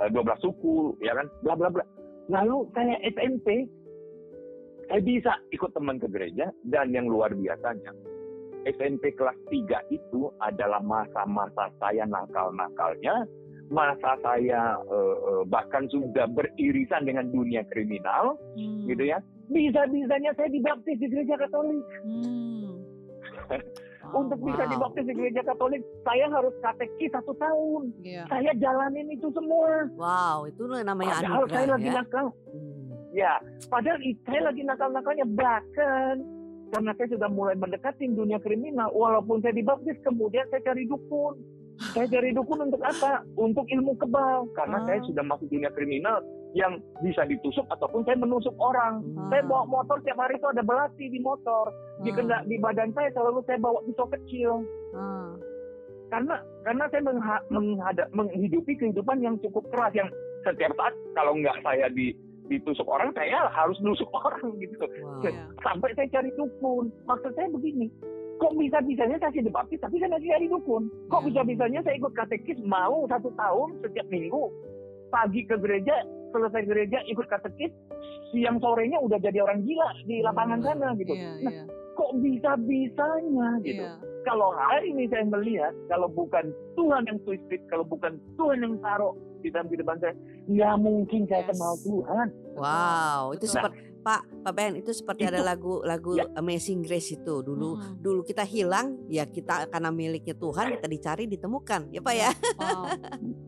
eh, 0.00 0.08
12 0.08 0.40
suku, 0.40 0.96
ya 1.00 1.12
kan, 1.14 1.28
bla 1.40 1.54
bla 1.54 1.68
bla. 1.68 1.84
Lalu 2.32 2.64
saya 2.72 2.96
SMP, 3.04 3.68
saya 4.84 5.00
bisa 5.00 5.32
ikut 5.50 5.70
teman 5.70 5.96
ke 5.96 6.06
gereja 6.06 6.48
dan 6.64 6.90
yang 6.90 7.06
luar 7.06 7.30
biasanya 7.30 7.92
SMP 8.64 9.12
kelas 9.12 9.36
3 9.46 9.60
itu 9.90 10.32
adalah 10.40 10.80
masa-masa 10.80 11.68
saya 11.76 12.08
nakal-nakalnya, 12.08 13.28
masa 13.68 14.16
saya 14.18 14.80
eh, 14.80 14.96
eh, 15.20 15.42
bahkan 15.44 15.84
sudah 15.86 16.24
beririsan 16.26 17.04
dengan 17.04 17.28
dunia 17.28 17.60
kriminal, 17.68 18.40
Hmm. 18.56 18.88
gitu 18.88 19.04
ya. 19.04 19.20
bisa-bisanya 19.44 20.32
saya 20.32 20.48
dibaptis 20.48 20.96
di 20.96 21.06
gereja 21.06 21.36
Katolik. 21.36 21.84
Hmm. 22.00 22.80
Untuk 24.16 24.36
Oh, 24.36 24.46
bisa 24.46 24.64
wow. 24.64 24.70
dibaptis 24.70 25.04
di 25.04 25.12
gereja 25.12 25.42
Katolik, 25.42 25.84
saya 26.00 26.28
harus 26.28 26.54
katekis 26.60 27.12
satu 27.12 27.36
tahun. 27.36 27.92
Iya. 28.00 28.24
Saya 28.28 28.52
jalanin 28.56 29.12
itu 29.12 29.28
semua. 29.32 29.84
Wow, 29.92 30.48
itu 30.48 30.64
namanya 30.64 31.20
Padahal 31.20 31.44
saya 31.44 31.68
anugerah 31.68 31.72
lagi 31.76 31.88
ya. 31.88 31.94
nakal. 32.00 32.26
Hmm. 32.48 32.73
Ya, 33.14 33.38
padahal 33.70 34.02
saya 34.26 34.42
lagi 34.42 34.66
nakal-nakalnya 34.66 35.22
bahkan 35.38 36.18
karena 36.74 36.90
saya 36.98 37.08
sudah 37.14 37.30
mulai 37.30 37.54
mendekati 37.54 38.10
dunia 38.10 38.42
kriminal. 38.42 38.90
Walaupun 38.90 39.38
saya 39.38 39.54
dibaptis, 39.54 39.94
kemudian 40.02 40.42
saya 40.50 40.66
cari 40.66 40.82
dukun. 40.90 41.38
Saya 41.94 42.10
cari 42.10 42.34
dukun 42.34 42.66
untuk 42.66 42.82
apa? 42.82 43.22
Untuk 43.38 43.70
ilmu 43.70 43.94
kebal. 44.02 44.50
Karena 44.58 44.82
Ah. 44.82 44.84
saya 44.86 44.98
sudah 45.06 45.22
masuk 45.22 45.46
dunia 45.46 45.70
kriminal 45.70 46.26
yang 46.54 46.82
bisa 47.02 47.22
ditusuk 47.22 47.66
ataupun 47.70 48.02
saya 48.02 48.18
menusuk 48.18 48.54
orang. 48.58 49.02
Hmm. 49.02 49.30
Saya 49.30 49.42
bawa 49.46 49.62
motor 49.66 50.02
tiap 50.02 50.18
hari 50.18 50.34
itu 50.34 50.46
ada 50.50 50.62
belati 50.62 51.06
di 51.06 51.18
motor. 51.22 51.70
Di, 52.02 52.10
Ah. 52.10 52.14
kenda- 52.18 52.46
di 52.46 52.58
badan 52.58 52.90
saya 52.94 53.14
selalu 53.14 53.46
saya 53.46 53.58
bawa 53.62 53.78
pisau 53.86 54.06
kecil. 54.10 54.52
Ah. 54.98 55.30
Karena 56.10 56.34
karena 56.62 56.84
saya 56.90 57.02
mengha- 57.02 57.46
menghada- 57.46 58.10
menghidupi 58.10 58.74
kehidupan 58.74 59.22
yang 59.22 59.38
cukup 59.38 59.62
keras 59.70 59.94
yang 59.94 60.10
setiap 60.42 60.74
saat 60.74 60.94
kalau 61.14 61.38
nggak 61.38 61.58
saya 61.62 61.86
di 61.90 62.10
ditusuk 62.46 62.84
orang 62.84 63.10
saya 63.10 63.48
harus 63.48 63.76
nusuk 63.80 64.08
orang 64.20 64.52
gitu 64.58 64.84
Wow. 65.00 65.22
Iya. 65.22 65.44
sampai 65.60 65.90
saya 65.92 66.08
cari 66.10 66.30
dukun 66.32 66.92
maksud 67.02 67.32
saya 67.32 67.48
begini 67.48 67.88
kok 68.34 68.52
bisa 68.52 68.78
bisanya 68.80 69.16
saya 69.16 69.32
dibaptis 69.32 69.78
tapi 69.78 69.96
saya 69.96 70.10
masih 70.10 70.28
cari 70.28 70.46
dukun 70.46 70.82
kok 71.06 71.20
Ya. 71.20 71.26
bisa 71.26 71.40
bisanya 71.42 71.80
saya 71.80 71.94
ikut 71.96 72.12
katekis 72.12 72.58
mau 72.62 73.06
satu 73.06 73.32
tahun 73.32 73.68
setiap 73.80 74.06
minggu 74.08 74.44
pagi 75.08 75.42
ke 75.42 75.56
gereja 75.56 75.94
selesai 76.30 76.62
gereja 76.64 76.98
ikut 77.06 77.24
katekis 77.24 77.70
siang 78.28 78.58
sorenya 78.58 78.98
udah 78.98 79.16
jadi 79.16 79.38
orang 79.40 79.62
gila 79.62 79.88
di 80.02 80.18
lapangan 80.20 80.58
Hmm. 80.58 80.66
sana 80.68 80.88
gitu 80.96 81.14
Iya, 81.14 81.30
nah 81.40 81.52
iya, 81.52 81.64
kok 81.94 82.10
bisa 82.18 82.50
bisanya 82.58 83.48
gitu 83.62 83.80
iya. 83.80 83.94
kalau 84.22 84.50
hari 84.50 84.90
ini 84.90 85.06
saya 85.06 85.22
melihat 85.24 85.70
kalau 85.86 86.08
bukan 86.08 86.50
Tuhan 86.74 87.06
yang 87.06 87.22
twisted, 87.22 87.62
kalau 87.68 87.84
bukan 87.84 88.18
Tuhan 88.34 88.58
yang 88.60 88.74
taruh 88.80 89.14
di 89.44 89.52
dalam 89.52 89.68
kehidupan 89.68 89.96
saya, 90.00 90.14
nggak 90.48 90.74
mungkin 90.80 91.20
saya 91.24 91.42
Yes. 91.42 91.48
kenal 91.52 91.74
Tuhan. 91.78 92.26
Wow, 92.56 93.22
itu 93.32 93.44
seperti 93.46 93.76
Pak 94.00 94.20
Pak 94.40 94.52
Ben 94.52 94.72
itu 94.76 94.92
seperti 94.92 95.24
ada 95.24 95.40
Itu. 95.40 95.46
lagu 95.46 95.74
lagu 95.80 96.12
Ya. 96.14 96.28
Amazing 96.34 96.80
Grace 96.80 97.08
itu 97.10 97.40
dulu 97.40 97.76
Mm-mm. 97.76 97.96
dulu 97.98 98.20
kita 98.20 98.44
hilang 98.44 99.00
ya 99.06 99.24
kita 99.24 99.64
karena 99.66 99.88
miliknya 99.88 100.32
Tuhan 100.34 100.76
kita 100.76 100.86
dicari 100.86 101.24
ditemukan 101.26 101.88
ya 101.88 102.00
Pak 102.00 102.14
ya. 102.14 102.30
Wow. 102.54 102.84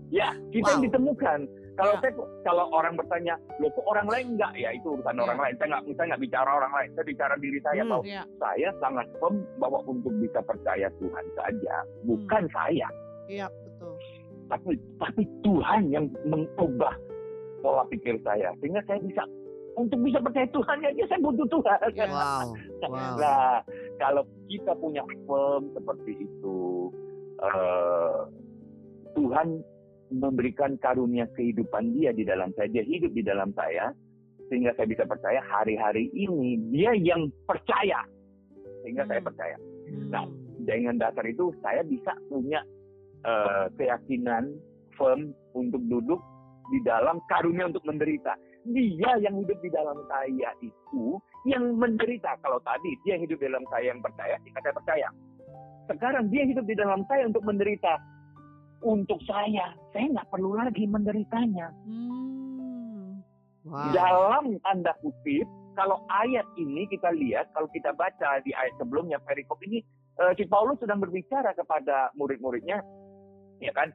Ya, 0.09 0.29
kita 0.49 0.69
yang 0.71 0.81
Wow. 0.81 0.87
ditemukan. 0.88 1.38
Kalau 1.76 1.93
Ya. 1.93 2.00
saya 2.00 2.12
kalau 2.41 2.65
orang 2.71 2.97
bertanya, 2.97 3.37
loh 3.59 3.69
kok 3.69 3.85
orang 3.85 4.09
lain 4.09 4.26
enggak? 4.33 4.53
Ya 4.57 4.73
itu 4.73 4.87
urusan 4.91 5.12
Ya. 5.12 5.23
orang 5.23 5.38
lain. 5.38 5.55
Saya 5.55 5.69
nggak 5.69 5.83
saya 5.93 6.07
nggak 6.09 6.23
bicara 6.25 6.50
orang 6.50 6.73
lain. 6.73 6.88
Saya 6.97 7.05
bicara 7.05 7.35
diri 7.37 7.59
saya 7.61 7.83
Hmm. 7.83 7.91
bahwa 7.93 8.05
Iya. 8.07 8.23
saya 8.41 8.69
sangat 8.81 9.07
firm 9.15 9.35
bahwa 9.57 9.79
untuk 9.85 10.12
bisa 10.17 10.41
percaya 10.41 10.88
Tuhan 10.95 11.25
saja, 11.37 11.75
bukan 12.03 12.43
saya, 12.49 12.88
Iya, 13.26 13.47
betul. 13.50 13.66
Tapi 14.47 14.79
tapi 15.03 15.23
Tuhan 15.43 15.91
yang 15.91 16.07
mengubah 16.26 16.95
pola 17.61 17.85
pikir 17.91 18.19
saya 18.23 18.55
sehingga 18.62 18.83
saya 18.87 19.03
bisa 19.03 19.23
untuk 19.76 20.00
bisa 20.00 20.19
percaya 20.25 20.49
Tuhan 20.50 20.79
aja 20.88 21.05
saya 21.05 21.21
butuh 21.21 21.47
Tuhan. 21.53 21.79
Ya. 21.93 22.07
Wow. 22.17 22.47
Wow. 22.87 23.17
Nah, 23.21 23.61
kalau 24.00 24.23
kita 24.49 24.73
punya 24.81 25.05
firm 25.29 25.69
seperti 25.76 26.12
itu, 26.25 26.88
eh, 27.41 28.21
Tuhan 29.17 29.61
memberikan 30.12 30.79
karunia 30.81 31.26
kehidupan 31.35 31.93
Dia 31.93 32.12
di 32.17 32.25
dalam 32.25 32.53
saya, 32.57 32.69
Dia 32.73 32.85
hidup 32.85 33.12
di 33.12 33.21
dalam 33.25 33.53
saya, 33.53 33.93
sehingga 34.49 34.73
saya 34.79 34.87
bisa 34.88 35.05
percaya 35.05 35.41
hari-hari 35.45 36.09
ini 36.15 36.57
Dia 36.73 36.97
yang 36.97 37.29
percaya, 37.45 38.00
sehingga 38.85 39.05
saya 39.09 39.21
Hmm. 39.21 39.29
percaya. 39.29 39.57
Hmm. 39.93 40.09
Nah, 40.12 40.26
Dengan 40.67 40.99
dasar 40.99 41.23
itu 41.31 41.55
saya 41.62 41.87
bisa 41.87 42.11
punya 42.26 42.59
eh, 43.25 43.67
keyakinan 43.79 44.53
firm 44.97 45.33
untuk 45.57 45.81
duduk 45.87 46.21
di 46.73 46.83
dalam 46.83 47.23
karunia 47.31 47.71
untuk 47.71 47.85
menderita. 47.87 48.35
Dia 48.67 49.23
yang 49.23 49.39
hidup 49.39 49.59
di 49.63 49.71
dalam 49.71 50.03
saya 50.11 50.51
itu 50.59 51.23
yang 51.47 51.79
menderita. 51.79 52.35
Kalau 52.43 52.59
tadi 52.67 52.99
dia 53.07 53.15
hidup 53.15 53.39
di 53.39 53.47
dalam 53.47 53.63
saya 53.71 53.95
yang 53.95 54.03
percaya, 54.03 54.35
jika 54.43 54.59
saya 54.59 54.75
percaya. 54.75 55.09
Sekarang 55.87 56.27
dia 56.35 56.43
hidup 56.43 56.67
di 56.67 56.75
dalam 56.75 57.07
saya 57.07 57.31
untuk 57.31 57.47
menderita. 57.47 57.95
Untuk 58.83 59.23
saya, 59.25 59.73
saya 59.95 60.05
nggak 60.13 60.29
perlu 60.29 60.59
lagi 60.59 60.85
menderitanya. 60.85 61.73
Hmm. 61.87 63.23
Wow. 63.67 63.91
Dalam 63.95 64.45
tanda 64.63 64.93
kutip, 65.03 65.47
kalau 65.75 66.03
ayat 66.09 66.47
ini 66.55 66.87
kita 66.87 67.11
lihat, 67.15 67.51
kalau 67.51 67.67
kita 67.73 67.91
baca 67.97 68.39
di 68.47 68.55
ayat 68.55 68.75
sebelumnya, 68.79 69.19
perikop 69.23 69.59
ini, 69.67 69.83
eh, 70.23 70.33
si 70.39 70.47
Paulus 70.47 70.79
sedang 70.79 71.03
berbicara 71.03 71.51
kepada 71.57 72.15
murid-muridnya, 72.15 72.85
ya 73.61 73.73
kan, 73.73 73.93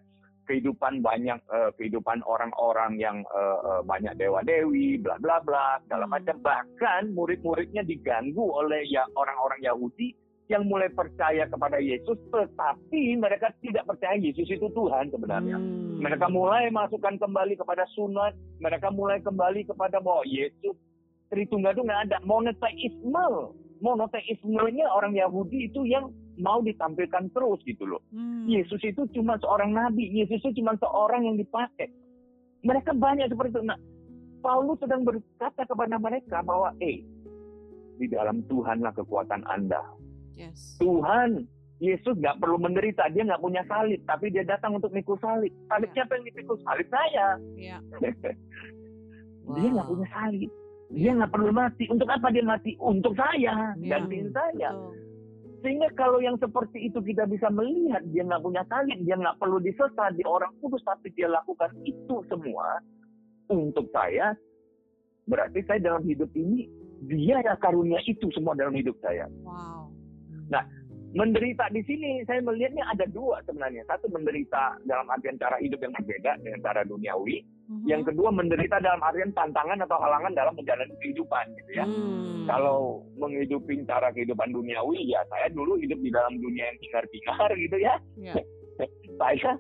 kehidupan 0.49 0.99
banyak, 0.99 1.39
eh, 1.53 1.71
kehidupan 1.79 2.19
orang-orang 2.27 2.97
yang 2.99 3.23
eh, 3.23 3.81
banyak 3.87 4.17
dewa-dewi, 4.19 4.99
bla 4.99 5.15
bla 5.21 5.39
bla, 5.41 5.79
segala 5.85 6.05
Hmm. 6.09 6.13
macam. 6.19 6.35
Bahkan 6.43 7.01
murid-muridnya 7.15 7.85
diganggu 7.85 8.43
oleh 8.43 8.83
ya 8.89 9.05
orang-orang 9.15 9.61
Yahudi 9.63 10.13
yang 10.51 10.67
mulai 10.67 10.91
percaya 10.91 11.47
kepada 11.47 11.79
Yesus, 11.79 12.19
tetapi 12.27 13.15
mereka 13.15 13.55
tidak 13.63 13.87
percaya 13.87 14.19
Yesus 14.19 14.51
itu 14.51 14.67
Tuhan 14.75 15.07
sebenarnya. 15.07 15.55
Hmm. 15.55 16.03
Mereka 16.03 16.27
mulai 16.27 16.67
masukkan 16.67 17.15
kembali 17.15 17.55
kepada 17.55 17.87
sunat, 17.95 18.35
mereka 18.59 18.91
mulai 18.91 19.23
kembali 19.23 19.63
kepada 19.63 20.03
bahwa 20.03 20.27
Yesus 20.27 20.75
Tritunggal 21.31 21.71
itu 21.71 21.87
nggak 21.87 22.01
ada. 22.11 22.17
Monoteisme, 22.27 23.55
monoteismenya 23.79 24.83
orang 24.91 25.15
Yahudi 25.15 25.71
itu 25.71 25.87
yang 25.87 26.11
mau 26.41 26.59
ditampilkan 26.59 27.29
terus 27.31 27.61
gitu 27.63 27.85
loh. 27.85 28.01
Hmm. 28.09 28.49
Yesus 28.49 28.81
itu 28.81 29.05
cuma 29.13 29.37
seorang 29.37 29.71
nabi, 29.71 30.09
Yesus 30.09 30.41
itu 30.41 30.59
cuma 30.59 30.73
seorang 30.75 31.23
yang 31.23 31.37
dipakai. 31.37 31.93
Mereka 32.61 32.93
banyak 32.93 33.29
seperti 33.29 33.55
itu. 33.55 33.61
Nah, 33.63 33.77
Paulus 34.41 34.81
sedang 34.81 35.05
berkata 35.05 35.63
kepada 35.63 35.95
mereka 35.95 36.41
bahwa, 36.41 36.73
eh, 36.81 37.05
di 37.95 38.09
dalam 38.09 38.41
Tuhanlah 38.49 38.91
kekuatan 38.91 39.45
Anda. 39.45 39.85
Yes. 40.33 40.81
Tuhan, 40.81 41.45
Yesus 41.77 42.17
nggak 42.17 42.37
perlu 42.37 42.57
menderita, 42.57 43.09
dia 43.09 43.21
nggak 43.23 43.41
punya 43.41 43.61
salib, 43.65 44.01
tapi 44.05 44.29
dia 44.29 44.41
datang 44.41 44.77
untuk 44.77 44.89
mikul 44.89 45.17
salib. 45.17 45.53
Salib 45.65 45.89
Ya. 45.93 46.01
siapa 46.01 46.17
yang 46.17 46.25
dipikul? 46.25 46.57
Salib 46.61 46.87
saya. 46.89 47.27
Iya. 47.53 47.77
Dia 49.51 49.67
nggak 49.73 49.87
Wow. 49.89 49.91
punya 49.97 50.07
salib. 50.13 50.51
Dia 50.91 51.11
nggak 51.17 51.31
perlu 51.31 51.51
mati. 51.51 51.83
Untuk 51.89 52.05
apa 52.05 52.27
dia 52.29 52.45
mati? 52.45 52.71
Untuk 52.77 53.13
saya, 53.17 53.73
Ya. 53.73 53.97
gantiin 53.97 54.29
saya. 54.29 54.69
Betul. 54.69 54.93
Sehingga 55.61 55.93
kalau 55.93 56.17
yang 56.17 56.41
seperti 56.41 56.89
itu 56.89 56.97
kita 57.05 57.29
bisa 57.29 57.45
melihat, 57.53 58.01
dia 58.09 58.25
nggak 58.25 58.41
punya 58.41 58.65
salib, 58.65 58.97
dia 59.05 59.13
nggak 59.13 59.37
perlu 59.37 59.61
disesat, 59.61 60.17
dia 60.17 60.25
orang 60.25 60.49
kudus, 60.57 60.81
tapi 60.81 61.13
dia 61.13 61.29
lakukan 61.29 61.69
itu 61.85 62.25
semua 62.25 62.81
untuk 63.45 63.85
saya. 63.93 64.33
Berarti 65.29 65.61
saya 65.69 65.77
dalam 65.77 66.01
hidup 66.01 66.33
ini, 66.33 66.65
dia 67.05 67.45
yang 67.45 67.59
karunia 67.61 68.01
itu 68.09 68.25
semua 68.33 68.57
dalam 68.57 68.73
hidup 68.73 68.97
saya. 69.05 69.29
Wow. 69.45 69.93
Nah, 70.49 70.65
menderita 71.11 71.67
di 71.75 71.83
sini 71.83 72.23
saya 72.23 72.39
melihatnya 72.39 72.87
ada 72.87 73.05
dua 73.11 73.43
sebenarnya. 73.43 73.83
Satu 73.87 74.07
menderita 74.07 74.79
dalam 74.87 75.07
artian 75.11 75.35
cara 75.35 75.59
hidup 75.59 75.83
yang 75.83 75.91
berbeda 75.95 76.39
dengan 76.39 76.59
cara 76.63 76.81
duniawi. 76.87 77.43
Mhm. 77.67 77.87
Yang 77.87 78.01
kedua 78.11 78.29
menderita 78.31 78.79
dalam 78.79 79.03
artian 79.03 79.31
tantangan 79.35 79.79
atau 79.83 79.97
halangan 79.99 80.33
dalam 80.35 80.53
menjalani 80.55 80.95
kehidupan 81.03 81.45
gitu 81.59 81.71
ya. 81.75 81.85
Hmm. 81.87 82.47
Kalau 82.47 83.03
menghidupi 83.19 83.83
cara 83.87 84.11
kehidupan 84.11 84.51
duniawi 84.55 85.11
ya 85.11 85.23
saya 85.27 85.47
dulu 85.51 85.79
hidup 85.79 85.99
di 85.99 86.11
dalam 86.11 86.39
dunia 86.39 86.67
yang 86.71 86.79
hingar-bingar 86.79 87.49
gitu 87.55 87.77
ya. 87.79 87.95
Iya. 88.19 88.35
Saya 89.21 89.53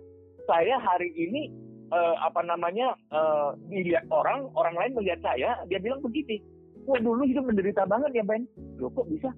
saya 0.49 0.75
hari 0.81 1.13
ini 1.13 1.53
eh, 1.93 2.15
apa 2.23 2.41
namanya 2.41 2.97
eh, 3.13 3.49
dilihat 3.69 4.07
orang, 4.09 4.49
orang 4.57 4.73
lain 4.73 4.91
melihat 4.97 5.19
saya, 5.21 5.61
dia 5.69 5.77
bilang 5.77 6.01
begini, 6.01 6.41
wah 6.87 6.97
dulu 6.97 7.21
hidup 7.27 7.45
menderita 7.45 7.85
banget 7.85 8.11
ya 8.17 8.23
Ben. 8.25 8.47
Loh 8.79 8.89
kok 8.89 9.05
bisa? 9.11 9.29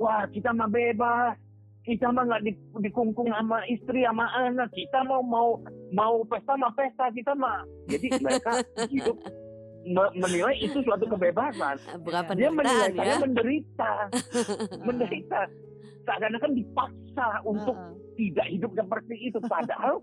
Wah 0.00 0.24
kita 0.26 0.50
mah 0.50 0.64
bebas, 0.66 1.36
kita 1.82 2.08
mah 2.08 2.24
nggak 2.24 2.42
di, 2.42 2.52
dikungkung 2.80 3.28
sama 3.28 3.60
istri 3.66 4.00
sama 4.00 4.24
anak, 4.34 4.72
kita 4.72 5.04
mau 5.04 5.20
mau 5.20 5.60
mau 5.90 6.24
pesta 6.24 6.56
mah 6.56 6.72
pesta, 6.72 7.12
kita 7.12 7.36
mah. 7.36 7.60
Jadi 7.84 8.08
mereka 8.16 8.64
hidup 8.92 9.16
me- 9.84 10.14
menilai 10.14 10.56
itu 10.56 10.80
suatu 10.80 11.04
kebebasan. 11.04 11.76
Bukan 12.00 12.32
Dia 12.32 12.48
menilai 12.48 12.90
saya 12.90 13.12
ya. 13.12 13.16
menderita, 13.18 13.92
menderita. 14.88 15.40
Seakan-akan 16.00 16.52
dipaksa 16.56 17.28
untuk 17.44 17.76
Heeh. 17.76 17.92
tidak 18.18 18.46
hidup 18.48 18.70
seperti 18.72 19.14
itu. 19.20 19.38
Padahal 19.52 20.00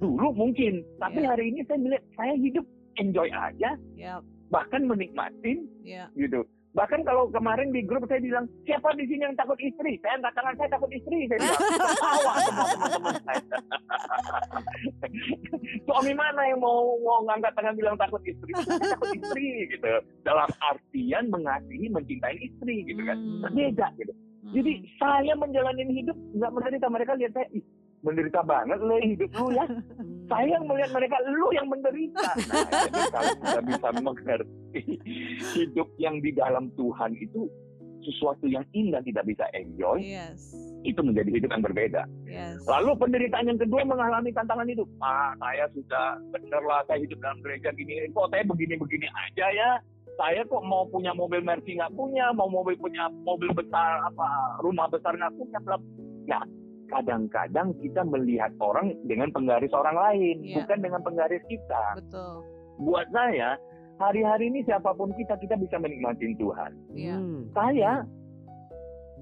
dulu 0.00 0.32
mungkin, 0.32 0.80
tapi 0.96 1.20
Iya. 1.20 1.28
hari 1.30 1.44
ini 1.52 1.60
saya 1.68 1.78
melihat 1.78 2.04
saya 2.16 2.34
hidup 2.34 2.64
enjoy 2.96 3.28
aja, 3.28 3.70
Yap. 3.94 4.24
bahkan 4.48 4.88
menikmatin 4.88 5.68
Iya. 5.84 6.08
gitu. 6.16 6.48
Bahkan 6.74 7.06
kalau 7.06 7.30
kemarin 7.30 7.70
di 7.70 7.86
grup 7.86 8.02
saya 8.10 8.18
bilang, 8.18 8.50
siapa 8.66 8.90
di 8.98 9.06
sini 9.06 9.22
yang 9.22 9.38
takut 9.38 9.54
istri? 9.62 9.94
Saya 10.02 10.18
angkat 10.18 10.34
tangan, 10.34 10.54
saya 10.58 10.68
takut 10.74 10.90
istri. 10.90 11.18
Saya 11.30 11.38
bilang, 11.38 11.62
ketawa 11.62 12.32
semua 12.42 12.66
teman-teman 12.66 13.14
saya. 13.22 13.44
Suami 15.86 16.12
mana 16.18 16.42
yang 16.50 16.58
mau 16.58 16.98
mau 16.98 17.22
ngangkat 17.30 17.52
tangan 17.54 17.74
bilang 17.78 17.94
takut 17.94 18.22
istri? 18.26 18.50
Saya 18.58 18.90
takut 18.98 19.10
istri 19.14 19.70
gitu. 19.70 19.86
Dalam 20.26 20.50
artian 20.66 21.24
mengasihi, 21.30 21.86
mencintai 21.94 22.36
istri 22.42 22.82
gitu 22.90 23.02
kan. 23.06 23.22
Hmm. 23.22 23.42
Berbeda 23.46 23.86
gitu. 23.94 24.12
Jadi 24.50 24.72
saya 24.98 25.32
menjalani 25.38 25.82
hidup 25.94 26.18
nggak 26.34 26.52
menderita. 26.58 26.86
Mereka 26.90 27.12
lihat 27.22 27.32
saya, 27.38 27.46
ih 27.54 27.62
menderita 28.04 28.40
banget 28.44 28.78
lo 28.84 28.96
hidup 29.00 29.30
lu 29.32 29.46
ya. 29.54 29.64
Saya 30.24 30.56
yang 30.56 30.64
melihat 30.64 30.90
mereka, 30.96 31.16
lu 31.28 31.48
yang 31.52 31.68
menderita. 31.68 32.24
Nah, 32.48 32.68
jadi 32.88 33.00
kalau 33.12 33.32
kita 33.36 33.60
bisa 33.68 33.88
mengerti 34.00 34.82
hidup 35.52 35.88
yang 36.00 36.16
di 36.24 36.30
dalam 36.32 36.72
Tuhan 36.80 37.12
itu 37.20 37.44
sesuatu 38.04 38.44
yang 38.44 38.64
indah 38.76 39.00
tidak 39.00 39.24
bisa 39.24 39.48
enjoy, 39.56 39.96
Yes. 40.00 40.52
itu 40.84 41.00
menjadi 41.00 41.40
hidup 41.40 41.48
yang 41.56 41.64
berbeda. 41.64 42.02
Yes. 42.28 42.60
Lalu 42.68 43.00
penderitaan 43.00 43.48
yang 43.48 43.56
kedua 43.56 43.80
mengalami 43.84 44.28
tantangan 44.32 44.68
hidup. 44.68 44.84
Pak, 45.00 45.40
saya 45.40 45.64
sudah 45.72 46.20
bener 46.28 46.62
lah 46.68 46.84
saya 46.84 47.00
hidup 47.00 47.16
dalam 47.24 47.40
gereja 47.40 47.72
gini, 47.72 48.04
kok 48.12 48.28
saya 48.28 48.44
begini-begini 48.44 49.08
aja 49.08 49.46
ya. 49.52 49.70
Saya 50.14 50.46
kok 50.46 50.62
mau 50.62 50.86
punya 50.86 51.10
mobil 51.10 51.42
Mercy 51.42 51.74
nggak 51.74 51.90
punya, 51.98 52.30
mau 52.36 52.46
mobil 52.46 52.78
punya 52.78 53.10
mobil 53.26 53.50
besar 53.50 53.98
apa 54.06 54.28
rumah 54.62 54.86
besar 54.86 55.16
nggak 55.16 55.34
punya. 55.34 55.58
Nah, 56.28 56.44
kadang-kadang 56.86 57.72
kita 57.78 58.02
melihat 58.02 58.52
orang 58.60 58.94
dengan 59.04 59.30
penggaris 59.30 59.72
orang 59.72 59.96
lain, 59.96 60.42
Iya. 60.42 60.62
bukan 60.64 60.78
dengan 60.80 61.00
penggaris 61.02 61.44
kita. 61.46 61.84
Betul. 61.98 62.44
Buat 62.80 63.06
saya, 63.10 63.56
hari-hari 63.96 64.50
ini 64.50 64.60
siapa 64.64 64.90
pun 64.92 65.14
kita, 65.14 65.38
kita 65.38 65.54
bisa 65.54 65.78
menikmati 65.78 66.34
Tuhan. 66.34 66.72
Iya. 66.92 67.16
Hmm. 67.16 67.40
Saya 67.54 68.02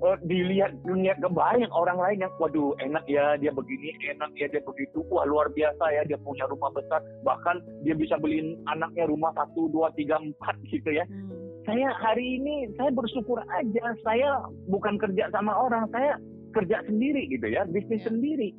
eh, 0.02 0.18
dilihat 0.26 0.82
dunia 0.82 1.14
kebanyak 1.14 1.70
orang 1.70 1.94
lain 1.94 2.26
yang 2.26 2.32
waduh 2.42 2.74
enak 2.82 3.06
ya 3.06 3.38
dia 3.38 3.54
begini 3.54 3.94
enak 4.10 4.34
ya 4.34 4.50
dia 4.50 4.58
begitu 4.66 4.98
wah 5.06 5.22
luar 5.22 5.46
biasa 5.54 5.84
ya 5.94 6.02
dia 6.02 6.18
punya 6.18 6.42
rumah 6.50 6.74
besar 6.74 6.98
bahkan 7.22 7.62
dia 7.86 7.94
bisa 7.94 8.18
beliin 8.18 8.58
anaknya 8.66 9.06
rumah 9.06 9.30
satu 9.38 9.70
dua 9.70 9.94
tiga 9.94 10.18
empat 10.18 10.58
gitu 10.74 10.90
ya 10.90 11.06
Hmm. 11.06 11.30
saya 11.62 11.94
hari 11.94 12.42
ini 12.42 12.66
saya 12.74 12.90
bersyukur 12.90 13.38
aja 13.46 13.84
saya 14.02 14.42
bukan 14.66 14.98
kerja 14.98 15.30
sama 15.30 15.54
orang 15.54 15.86
saya 15.94 16.18
kerja 16.52 16.84
sendiri 16.84 17.26
gitu 17.26 17.48
ya 17.48 17.64
bisnis 17.66 18.00
Ya. 18.00 18.08
sendiri 18.08 18.54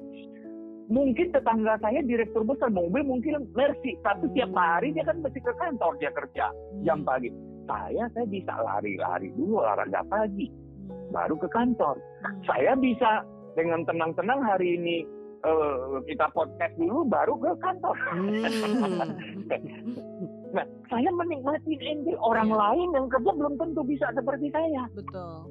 mungkin 0.86 1.32
tetangga 1.32 1.80
saya 1.80 2.04
direktur 2.04 2.44
besar 2.44 2.68
mobil 2.68 3.02
mungkin 3.02 3.48
Mercy 3.56 3.96
tapi 4.02 4.28
tiap 4.36 4.52
Hmm. 4.52 4.60
hari 4.60 4.92
dia 4.92 5.04
kan 5.04 5.18
mesti 5.18 5.40
ke 5.40 5.54
kantor 5.56 5.96
dia 5.98 6.12
kerja 6.12 6.52
jam 6.84 7.02
Hmm. 7.02 7.08
pagi 7.08 7.30
saya 7.64 8.04
saya 8.12 8.26
bisa 8.28 8.52
lari-lari 8.52 9.32
dulu 9.34 9.64
olahraga 9.64 10.04
pagi 10.06 10.52
Hmm. 10.52 11.10
baru 11.10 11.36
ke 11.38 11.48
kantor 11.48 11.96
Hmm. 12.20 12.42
saya 12.44 12.76
bisa 12.76 13.24
dengan 13.56 13.86
tenang-tenang 13.86 14.44
hari 14.44 14.76
ini 14.76 15.08
eh, 15.44 16.00
kita 16.08 16.32
podcast 16.32 16.72
dulu 16.76 17.04
baru 17.06 17.36
ke 17.36 17.52
kantor 17.60 17.96
Hmm. 18.12 18.44
nah 20.56 20.66
saya 20.88 21.10
menikmati 21.12 21.74
enjoy 21.80 22.16
orang 22.18 22.48
Iya. 22.48 22.60
lain 22.60 22.88
yang 22.92 23.06
kerja 23.08 23.32
belum 23.34 23.54
tentu 23.58 23.82
bisa 23.84 24.08
seperti 24.12 24.52
saya 24.52 24.84
Betul. 24.92 25.48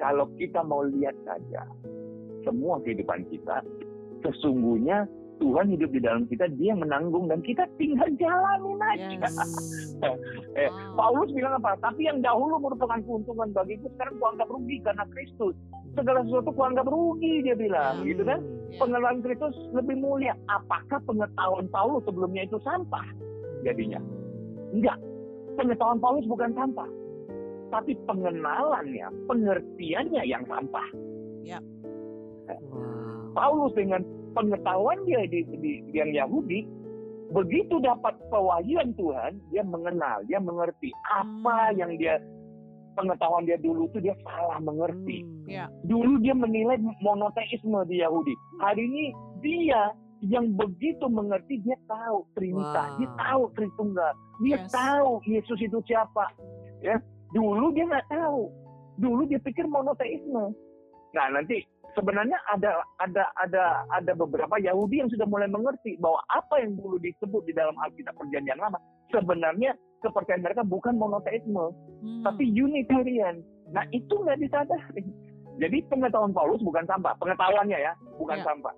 Kalau 0.00 0.26
kita 0.40 0.64
mau 0.64 0.80
lihat 0.82 1.14
saja 1.28 1.68
semua 2.42 2.80
kehidupan 2.80 3.28
kita 3.28 3.60
sesungguhnya 4.24 5.04
Tuhan 5.40 5.72
hidup 5.72 5.90
di 5.96 6.04
dalam 6.04 6.28
kita, 6.28 6.52
dia 6.60 6.76
menanggung 6.76 7.32
dan 7.32 7.40
kita 7.40 7.64
tinggal 7.80 8.04
jalanin 8.20 8.76
aja. 8.84 9.08
Yes. 9.16 9.36
Eh, 10.56 10.68
Wow. 10.68 10.96
Paulus 10.96 11.30
bilang 11.32 11.60
apa? 11.60 11.76
Tapi 11.80 12.08
yang 12.08 12.20
dahulu 12.20 12.60
merupakan 12.60 13.00
keuntungan 13.00 13.52
bagiku, 13.54 13.88
sekarang 13.96 14.16
kuanggap 14.20 14.48
rugi 14.52 14.80
karena 14.84 15.04
Kristus. 15.12 15.54
Segala 15.96 16.24
sesuatu 16.26 16.50
kuanggap 16.52 16.88
rugi, 16.88 17.44
dia 17.44 17.56
bilang, 17.56 18.00
Hmm. 18.00 18.08
gitu 18.08 18.22
kan? 18.24 18.40
Ya. 18.40 18.76
Pengenalan 18.80 19.20
Kristus 19.24 19.54
lebih 19.72 19.96
mulia. 20.00 20.34
Apakah 20.50 21.00
pengetahuan 21.08 21.68
Paulus 21.72 22.02
sebelumnya 22.04 22.44
itu 22.44 22.58
sampah? 22.60 23.06
Jadinya, 23.64 24.00
enggak. 24.74 24.98
Pengetahuan 25.56 26.00
Paulus 26.00 26.24
bukan 26.28 26.50
sampah, 26.52 26.88
tapi 27.70 27.94
pengenalannya, 28.04 29.06
pengertiannya 29.26 30.22
yang 30.26 30.42
sampah. 30.46 30.88
Wow. 32.50 33.32
Paulus 33.32 33.72
dengan 33.78 34.02
pengetahuan 34.34 34.98
dia 35.06 35.22
di, 35.26 35.46
di 35.62 35.72
yang 35.94 36.10
Yahudi 36.10 36.66
begitu 37.30 37.78
dapat 37.78 38.18
pewahyuan 38.26 38.90
Tuhan 38.98 39.38
dia 39.54 39.62
mengenal 39.62 40.18
dia 40.26 40.42
mengerti 40.42 40.90
apa 41.14 41.70
Hmm. 41.70 41.78
yang 41.78 41.92
dia 41.94 42.18
pengetahuan 42.98 43.46
dia 43.46 43.54
dulu 43.54 43.86
itu 43.86 44.02
dia 44.02 44.18
salah 44.26 44.58
mengerti 44.58 45.22
Hmm. 45.22 45.46
Ya. 45.46 45.64
dulu 45.86 46.18
dia 46.18 46.34
menilai 46.34 46.74
monoteisme 46.98 47.86
di 47.86 48.02
Yahudi 48.02 48.34
hari 48.58 48.82
ini 48.82 49.04
dia 49.38 49.94
yang 50.26 50.50
begitu 50.58 51.06
mengerti 51.06 51.62
dia 51.62 51.78
tahu 51.86 52.26
Trinitas 52.34 52.88
Wow. 52.90 52.98
dia 52.98 53.08
tahu 53.14 53.42
Tritunggal 53.54 54.12
dia 54.42 54.56
Yes. 54.58 54.70
tahu 54.74 55.10
Yesus 55.30 55.58
itu 55.62 55.78
siapa 55.86 56.34
ya 56.82 56.98
dulu 57.30 57.70
dia 57.72 57.84
nggak 57.86 58.08
tahu 58.08 58.50
dulu 58.96 59.22
dia 59.24 59.38
pikir 59.38 59.64
monoteisme 59.64 60.52
nah 61.10 61.26
nanti 61.28 61.62
sebenarnya 61.92 62.38
ada 62.46 62.70
ada 62.98 63.26
ada 63.36 63.64
ada 63.90 64.12
beberapa 64.14 64.54
Yahudi 64.56 65.02
yang 65.02 65.10
sudah 65.10 65.26
mulai 65.26 65.46
mengerti 65.46 65.98
bahwa 65.98 66.22
apa 66.30 66.62
yang 66.62 66.78
dulu 66.78 66.98
disebut 66.98 67.42
di 67.42 67.52
dalam 67.52 67.74
Alkitab 67.76 68.14
Perjanjian 68.14 68.58
Lama 68.58 68.78
sebenarnya 69.10 69.74
kepercayaan 70.00 70.40
mereka 70.40 70.62
bukan 70.62 70.94
monoteisme 70.96 71.74
Hmm. 72.00 72.24
tapi 72.24 72.48
Unitarian. 72.48 73.44
Nah 73.68 73.84
itu 73.92 74.08
nggak 74.08 74.40
disadari. 74.40 75.04
Jadi 75.60 75.84
pengetahuan 75.92 76.32
Paulus 76.32 76.64
bukan 76.64 76.88
sampah, 76.88 77.12
pengetahuannya 77.20 77.76
ya 77.76 77.92
bukan 78.16 78.40
Ya. 78.40 78.44
sampah, 78.48 78.72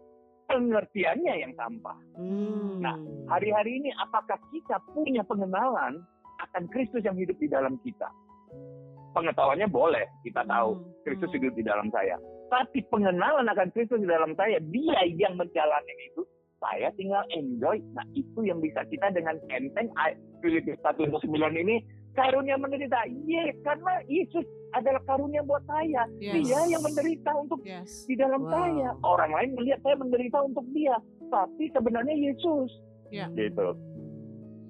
pengertiannya 0.50 1.34
yang 1.38 1.52
sampah. 1.54 1.94
Hmm. 2.18 2.82
Nah, 2.82 2.98
Hari-hari 3.30 3.78
ini 3.78 3.94
apakah 3.96 4.34
kita 4.50 4.82
punya 4.90 5.22
pengenalan 5.22 6.02
akan 6.42 6.62
Kristus 6.68 7.06
yang 7.06 7.14
hidup 7.14 7.38
di 7.38 7.46
dalam 7.46 7.78
kita? 7.80 8.10
Pengetahuannya 9.12 9.68
boleh, 9.68 10.08
kita 10.24 10.40
tahu 10.42 10.70
Hmm. 10.72 10.84
Kristus 11.04 11.28
Hmm. 11.28 11.36
hidup 11.36 11.52
di 11.52 11.64
dalam 11.64 11.88
saya. 11.92 12.16
Tapi 12.48 12.84
pengenalan 12.88 13.48
akan 13.48 13.68
Kristus 13.72 14.00
di 14.00 14.08
dalam 14.08 14.32
saya, 14.36 14.60
dia 14.62 14.98
yang 15.08 15.36
menjalani 15.36 15.94
itu, 16.08 16.24
saya 16.56 16.88
tinggal 16.94 17.24
enjoy. 17.30 17.80
Nah 17.92 18.04
itu 18.12 18.40
yang 18.44 18.60
bisa 18.60 18.84
kita 18.86 19.08
dengan 19.10 19.36
enteng, 19.48 19.88
ay- 19.96 20.16
Filipi 20.40 20.72
1:9 20.78 21.52
ini, 21.54 21.80
karunia 22.12 22.56
menderita. 22.56 23.04
Yes, 23.24 23.56
karena 23.62 24.00
Yesus 24.04 24.44
adalah 24.72 25.00
karunia 25.04 25.40
buat 25.42 25.64
saya. 25.64 26.08
Yes. 26.16 26.34
Dia 26.44 26.60
yang 26.68 26.82
menderita 26.84 27.30
untuk 27.36 27.60
Yes. 27.64 28.04
di 28.04 28.16
dalam 28.16 28.44
Wow. 28.44 28.52
saya. 28.52 28.88
Orang 29.00 29.32
lain 29.32 29.50
melihat 29.56 29.80
saya 29.80 29.96
menderita 29.96 30.38
untuk 30.40 30.64
dia. 30.72 30.96
Tapi 31.28 31.68
sebenarnya 31.72 32.12
Yesus. 32.12 32.68
Ya. 33.12 33.28
Gitu. 33.28 33.76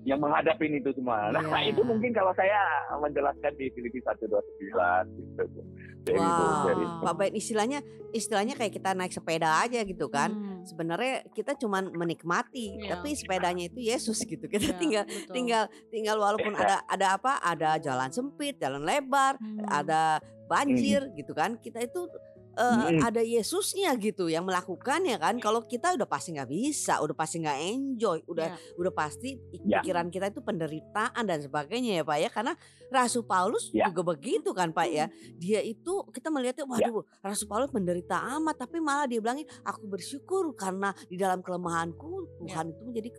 Yang 0.02 0.18
menghadapi 0.18 0.66
itu 0.72 0.90
semua. 0.92 1.30
Nah, 1.30 1.42
Ya. 1.62 1.70
itu 1.70 1.78
mungkin 1.80 2.10
kalau 2.10 2.34
saya 2.34 2.58
menjelaskan 2.98 3.54
di 3.54 3.70
Filipi 3.70 4.02
129 4.02 5.06
gitu. 5.38 5.60
Dari 6.02 6.18
itu, 6.18 6.42
Wow. 6.42 6.66
dari 6.66 6.84
Pak 6.98 7.14
Ben 7.14 7.32
istilahnya 7.32 7.78
istilahnya 8.10 8.54
kayak 8.58 8.74
kita 8.74 8.90
naik 8.92 9.14
sepeda 9.14 9.62
aja 9.62 9.78
gitu 9.80 10.10
kan. 10.10 10.34
Hmm. 10.34 10.66
Sebenarnya 10.66 11.22
kita 11.30 11.54
cuman 11.54 11.94
menikmati, 11.94 12.74
Iya. 12.76 12.98
tapi 12.98 13.14
sepedanya 13.14 13.70
itu 13.70 13.78
Yesus 13.78 14.18
gitu. 14.22 14.42
Kita 14.44 14.74
Ya, 14.74 14.76
tinggal 14.76 15.04
betul. 15.06 15.32
tinggal 15.32 15.64
tinggal 15.88 16.16
walaupun 16.18 16.52
ada 16.52 16.82
ada 16.84 17.06
apa? 17.14 17.38
Ada 17.38 17.78
jalan 17.78 18.10
sempit, 18.10 18.58
jalan 18.58 18.82
lebar, 18.82 19.38
Hmm. 19.38 19.62
ada 19.64 20.18
banjir 20.44 21.14
gitu 21.14 21.30
kan. 21.32 21.54
Kita 21.56 21.78
itu 21.78 22.10
eh, 22.52 22.76
Hmm. 22.92 23.00
ada 23.00 23.20
Yesusnya 23.20 23.96
gitu 23.96 24.28
yang 24.28 24.44
melakukannya 24.44 25.16
kan. 25.16 25.36
Kalau 25.38 25.64
kita 25.64 25.96
udah 25.96 26.04
pasti 26.04 26.36
nggak 26.36 26.46
bisa, 26.46 27.00
udah 27.00 27.16
pasti 27.16 27.40
nggak 27.40 27.58
enjoy, 27.64 28.18
udah 28.28 28.52
Ya. 28.52 28.56
udah 28.76 28.92
pasti 28.92 29.40
Ya. 29.64 29.80
pikiran 29.80 30.08
kita 30.08 30.28
itu 30.28 30.40
penderitaan 30.40 31.24
dan 31.24 31.40
sebagainya 31.40 32.00
ya 32.00 32.04
Pak 32.04 32.18
ya. 32.18 32.28
Karena 32.28 32.52
Rasul 32.88 33.24
Paulus 33.24 33.72
Ya. 33.72 33.88
juga 33.88 34.12
begitu 34.12 34.52
kan 34.52 34.68
Pak 34.70 34.86
ya. 34.86 35.08
Dia 35.36 35.60
itu 35.60 36.04
kita 36.10 36.28
melihatnya 36.28 36.68
waduh 36.68 37.04
Rasul 37.20 37.48
Paulus 37.48 37.72
menderita 37.72 38.20
amat 38.36 38.60
tapi 38.60 38.78
malah 38.78 39.08
dia 39.08 39.18
bilangin 39.18 39.48
aku 39.64 39.88
bersyukur 39.88 40.52
karena 40.52 40.92
di 41.08 41.16
dalam 41.16 41.40
kelemahanku 41.40 42.44
Tuhan 42.44 42.68
itu 42.68 42.82
menjadi 42.84 43.10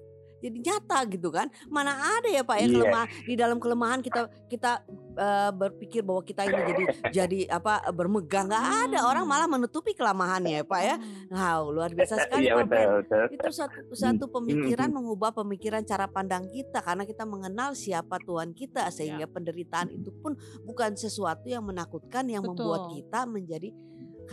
jadi 0.43 0.57
nyata 0.59 0.99
gitu 1.07 1.31
kan. 1.31 1.47
Mana 1.71 1.95
ada 1.95 2.27
ya 2.27 2.43
Pak 2.43 2.57
ya 2.59 2.65
Iya. 2.65 2.73
kelemahan 2.75 3.07
di 3.23 3.33
dalam 3.33 3.57
kelemahan 3.57 3.99
kita 4.03 4.21
kita 4.51 4.71
eh, 5.13 5.51
berpikir 5.53 6.01
bahwa 6.01 6.19
kita 6.19 6.43
ini 6.43 6.59
jadi 6.67 6.83
jadi 7.13 7.39
apa 7.47 7.87
bermegang 7.89 8.49
nggak 8.49 8.65
ada 8.89 8.99
Hmm. 8.99 9.09
orang 9.09 9.25
malah 9.25 9.47
menutupi 9.47 9.93
kelemahannya 9.93 10.59
ya 10.59 10.63
Pak 10.63 10.81
ya. 10.81 10.95
Hmm. 10.97 11.31
Wow, 11.31 11.61
luar 11.71 11.89
biasa 11.89 12.13
sekali 12.27 12.45
Iya 12.45 12.59
Pak 12.59 12.67
Ben 12.67 12.77
betul, 12.81 12.93
betul. 12.99 13.25
itu 13.31 13.49
satu 13.49 13.79
satu 13.93 14.25
pemikiran 14.27 14.89
mengubah 14.89 15.31
pemikiran 15.31 15.81
cara 15.83 16.05
pandang 16.05 16.49
kita 16.49 16.81
karena 16.81 17.05
kita 17.05 17.23
mengenal 17.23 17.71
siapa 17.73 18.19
Tuhan 18.19 18.51
kita 18.51 18.89
sehingga 18.89 19.25
penderitaan 19.25 19.87
itu 19.89 20.11
pun 20.11 20.33
bukan 20.63 20.93
sesuatu 20.93 21.45
yang 21.45 21.63
menakutkan 21.63 22.25
yang 22.25 22.41
membuat 22.41 22.89
Betul. 22.89 22.95
kita 22.99 23.19
menjadi 23.23 23.69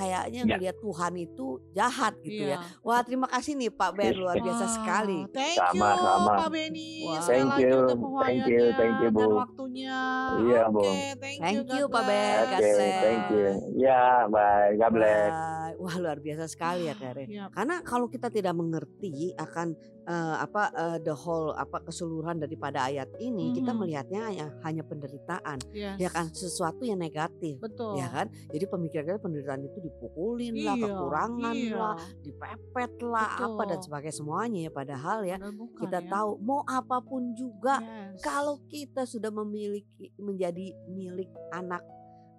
kayaknya 0.00 0.40
Ya. 0.40 0.56
ngelihat 0.56 0.76
Tuhan 0.80 1.12
itu 1.14 1.46
jahat 1.76 2.12
gitu 2.24 2.42
ya. 2.48 2.56
Iya. 2.56 2.80
Wah 2.80 3.00
terima 3.04 3.28
kasih 3.28 3.52
nih 3.52 3.68
Pak 3.68 3.90
Ben 3.92 4.16
luar 4.16 4.40
biasa 4.40 4.64
Wah, 4.64 4.72
sekali. 4.72 5.18
Thank 5.28 5.60
you 5.60 5.76
Sama-sama. 5.76 6.32
Pak 6.40 6.48
Beni. 6.48 6.92
Wah. 7.04 7.20
Sekali 7.20 7.36
Thank 7.36 7.60
you, 7.60 7.76
untuk 7.76 7.98
thank 8.24 8.44
you, 8.48 8.64
thank 8.72 8.96
you, 8.96 9.08
dan 9.12 9.28
Bu. 9.28 9.36
waktunya. 9.36 9.98
Iya, 10.40 10.60
Oke, 10.64 10.72
Bu. 10.72 10.80
thank 11.20 11.36
you. 11.36 11.42
Thank 11.44 11.66
you, 11.68 11.84
God 11.84 11.92
Pak 11.92 12.02
Ben. 12.08 12.36
Oke, 12.40 12.56
bless. 12.56 13.02
thank 13.04 13.24
you. 13.28 13.48
Ya, 13.76 14.02
bye. 14.26 14.70
God 14.74 14.92
bless. 14.96 15.30
Wah, 15.30 15.59
wah 15.80 15.96
luar 15.96 16.20
biasa 16.20 16.44
sekali 16.44 16.84
ya 16.84 16.94
Kare. 16.94 17.24
Iya. 17.24 17.48
Karena 17.48 17.80
kalau 17.80 18.06
kita 18.06 18.28
tidak 18.28 18.52
mengerti 18.52 19.32
akan 19.34 19.72
eh, 20.00 20.36
apa 20.42 20.62
eh, 20.74 20.98
the 21.00 21.14
whole 21.14 21.54
apa 21.54 21.80
keseluruhan 21.80 22.36
daripada 22.36 22.82
ayat 22.84 23.06
ini, 23.16 23.52
kita 23.52 23.70
Mhm. 23.70 23.78
melihatnya 23.78 24.20
hanya, 24.26 24.46
hanya 24.60 24.82
penderitaan, 24.82 25.60
Yes. 25.70 25.96
ya 25.96 26.10
kan 26.10 26.26
sesuatu 26.30 26.82
yang 26.82 26.98
negatif. 26.98 27.60
Betul. 27.62 27.94
Ya 27.94 28.10
kan, 28.10 28.26
jadi 28.48 28.64
pemikiran 28.66 29.04
kita 29.06 29.20
penderitaan 29.22 29.62
itu 29.62 29.78
dipukulin 29.78 30.56
lah, 30.60 30.74
Iya, 30.74 30.84
kekurangan 30.88 31.54
iya. 31.54 31.76
lah, 31.78 31.94
dipepet 32.20 32.92
lah, 33.00 33.28
apa 33.38 33.62
dan 33.64 33.78
Betul. 33.78 33.86
sebagainya 33.86 34.16
semuanya 34.16 34.60
ya. 34.66 34.70
Padahal 34.72 35.18
ya 35.22 35.36
Padahal 35.38 35.54
bukan 35.54 35.78
kita 35.78 35.98
ya. 36.00 36.08
tahu 36.10 36.30
mau 36.42 36.60
apa 36.64 36.96
pun 37.00 37.22
juga 37.32 37.74
Yes. 37.78 38.18
kalau 38.20 38.56
kita 38.66 39.06
sudah 39.06 39.30
memiliki 39.30 40.10
menjadi 40.18 40.74
milik 40.90 41.30
anak 41.50 41.84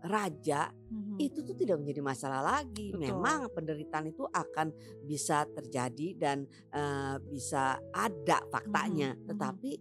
raja 0.01 0.73
Mhm. 0.89 1.17
itu 1.17 1.39
tuh 1.41 1.53
tidak 1.53 1.77
menjadi 1.77 2.01
masalah 2.01 2.41
lagi. 2.41 2.89
Betul. 2.89 3.05
Memang 3.05 3.47
penderitaan 3.49 4.09
itu 4.09 4.25
akan 4.25 4.73
bisa 5.03 5.45
terjadi 5.47 6.07
dan 6.15 6.37
eh, 6.71 7.15
bisa 7.23 7.77
ada 7.91 8.41
faktanya, 8.47 9.13
Mhm, 9.13 9.19
mhm. 9.21 9.27
tetapi 9.29 9.71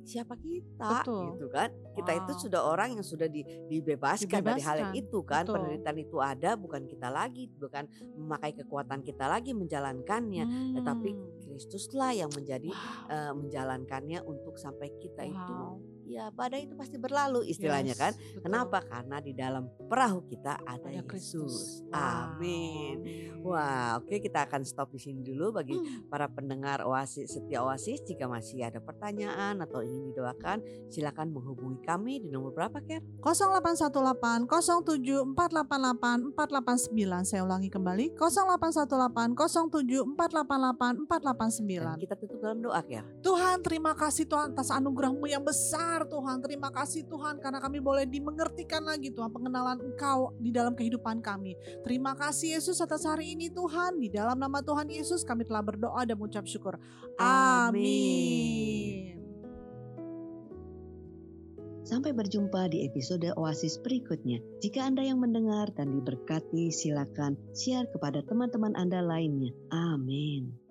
siapa 0.00 0.34
kita 0.34 1.06
Betul. 1.06 1.38
gitu 1.38 1.46
kan? 1.48 1.70
Kita 1.94 2.10
itu 2.12 2.32
Wow. 2.34 2.40
sudah 2.42 2.60
orang 2.66 2.88
yang 2.94 3.04
sudah 3.04 3.26
di- 3.26 3.46
dibebaskan, 3.68 4.42
dari 4.42 4.58
hal 4.58 4.76
yang 4.80 4.90
Dibebaskan, 4.90 5.06
itu 5.06 5.18
kan. 5.22 5.42
betul. 5.46 5.54
Penderitaan 5.54 5.98
itu 6.00 6.16
ada 6.18 6.50
bukan 6.56 6.82
kita 6.84 7.08
lagi, 7.08 7.42
bukan 7.52 7.84
memakai 8.18 8.52
kekuatan 8.52 9.00
kita 9.02 9.30
lagi 9.30 9.54
menjalankannya, 9.54 10.44
tetapi 10.74 11.10
Hmm. 11.14 11.26
Kristuslah 11.46 12.10
yang 12.16 12.30
menjadi 12.32 12.70
Wow. 12.70 13.06
eh, 13.06 13.32
menjalankannya 13.36 14.18
untuk 14.24 14.56
sampai 14.56 14.90
kita 14.96 15.22
itu 15.22 15.54
Wow. 15.54 15.78
Ya 16.10 16.28
badai 16.28 16.66
itu 16.66 16.74
pasti 16.74 16.96
berlalu 16.96 17.46
istilahnya 17.46 17.94
Yes, 17.94 18.00
kan. 18.00 18.12
betul. 18.12 18.42
Kenapa? 18.42 18.78
Karena 18.82 19.16
di 19.18 19.32
dalam 19.32 19.62
perahu 19.80 20.26
kita 20.26 20.58
ada, 20.60 20.82
Ada 20.82 21.00
Yesus. 21.00 21.06
Kristus. 21.06 21.54
Wow, 21.86 21.98
Amin. 22.34 22.94
amin. 22.98 23.40
Wah, 23.40 23.96
oke 23.96 24.18
kita 24.18 24.44
akan 24.44 24.62
stop 24.62 24.90
di 24.90 24.98
sini 24.98 25.20
dulu 25.20 25.50
bagi 25.52 25.72
Hmm. 25.72 26.04
para 26.06 26.26
pendengar 26.26 26.82
Oasis 26.82 27.30
Setia 27.30 27.62
Oasis. 27.62 28.02
Jika 28.02 28.26
masih 28.26 28.60
ada 28.62 28.78
pertanyaan 28.78 29.58
atau 29.58 29.80
ingin 29.80 30.10
didoakan, 30.10 30.60
silakan 30.86 31.30
menghubungi 31.30 31.80
kami 31.80 32.18
di 32.18 32.28
nomor 32.28 32.50
berapa, 32.50 32.78
Ker? 32.80 33.00
0818 33.22 34.44
07 34.44 35.32
488 35.32 36.34
489 36.34 37.24
saya 37.24 37.42
ulangi 37.42 37.68
kembali 37.68 38.12
0818 38.14 39.34
07 39.72 40.04
488 40.14 40.90
Dan 40.90 41.06
489 41.06 41.96
kita 41.98 42.14
tutup 42.14 42.29
dalam 42.40 42.64
doa, 42.64 42.80
Ker. 42.80 43.04
Tuhan 43.20 43.60
terima 43.60 43.92
kasih 43.92 44.24
Tuhan 44.24 44.56
atas 44.56 44.72
anugerahmu 44.72 45.28
yang 45.28 45.44
besar 45.44 46.08
Tuhan 46.08 46.40
terima 46.40 46.72
kasih 46.72 47.04
Tuhan 47.04 47.36
karena 47.36 47.60
kami 47.60 47.78
boleh 47.78 48.08
dimengertikan 48.08 48.80
lagi 48.80 49.12
Tuhan 49.12 49.28
pengenalan 49.28 49.84
Engkau 49.84 50.32
di 50.40 50.48
dalam 50.48 50.72
kehidupan 50.72 51.20
kami 51.20 51.54
terima 51.84 52.16
kasih 52.16 52.56
Yesus 52.56 52.80
atas 52.80 53.04
hari 53.04 53.36
ini 53.36 53.52
Tuhan 53.52 54.00
di 54.00 54.08
dalam 54.08 54.40
nama 54.40 54.64
Tuhan 54.64 54.88
Yesus 54.88 55.20
kami 55.22 55.44
telah 55.44 55.60
berdoa 55.60 56.00
dan 56.08 56.16
mengucap 56.16 56.48
syukur 56.48 56.80
amin 57.20 59.20
Sampai 61.90 62.14
berjumpa 62.14 62.70
di 62.70 62.86
episode 62.86 63.34
Oasis 63.34 63.74
berikutnya. 63.82 64.38
Jika 64.62 64.86
Anda 64.86 65.02
yang 65.02 65.18
mendengar 65.18 65.74
dan 65.74 65.90
diberkati, 65.90 66.70
silakan 66.70 67.34
share 67.50 67.90
kepada 67.90 68.22
teman-teman 68.22 68.78
Anda 68.78 69.02
lainnya. 69.02 69.50
Amin. 69.74 70.69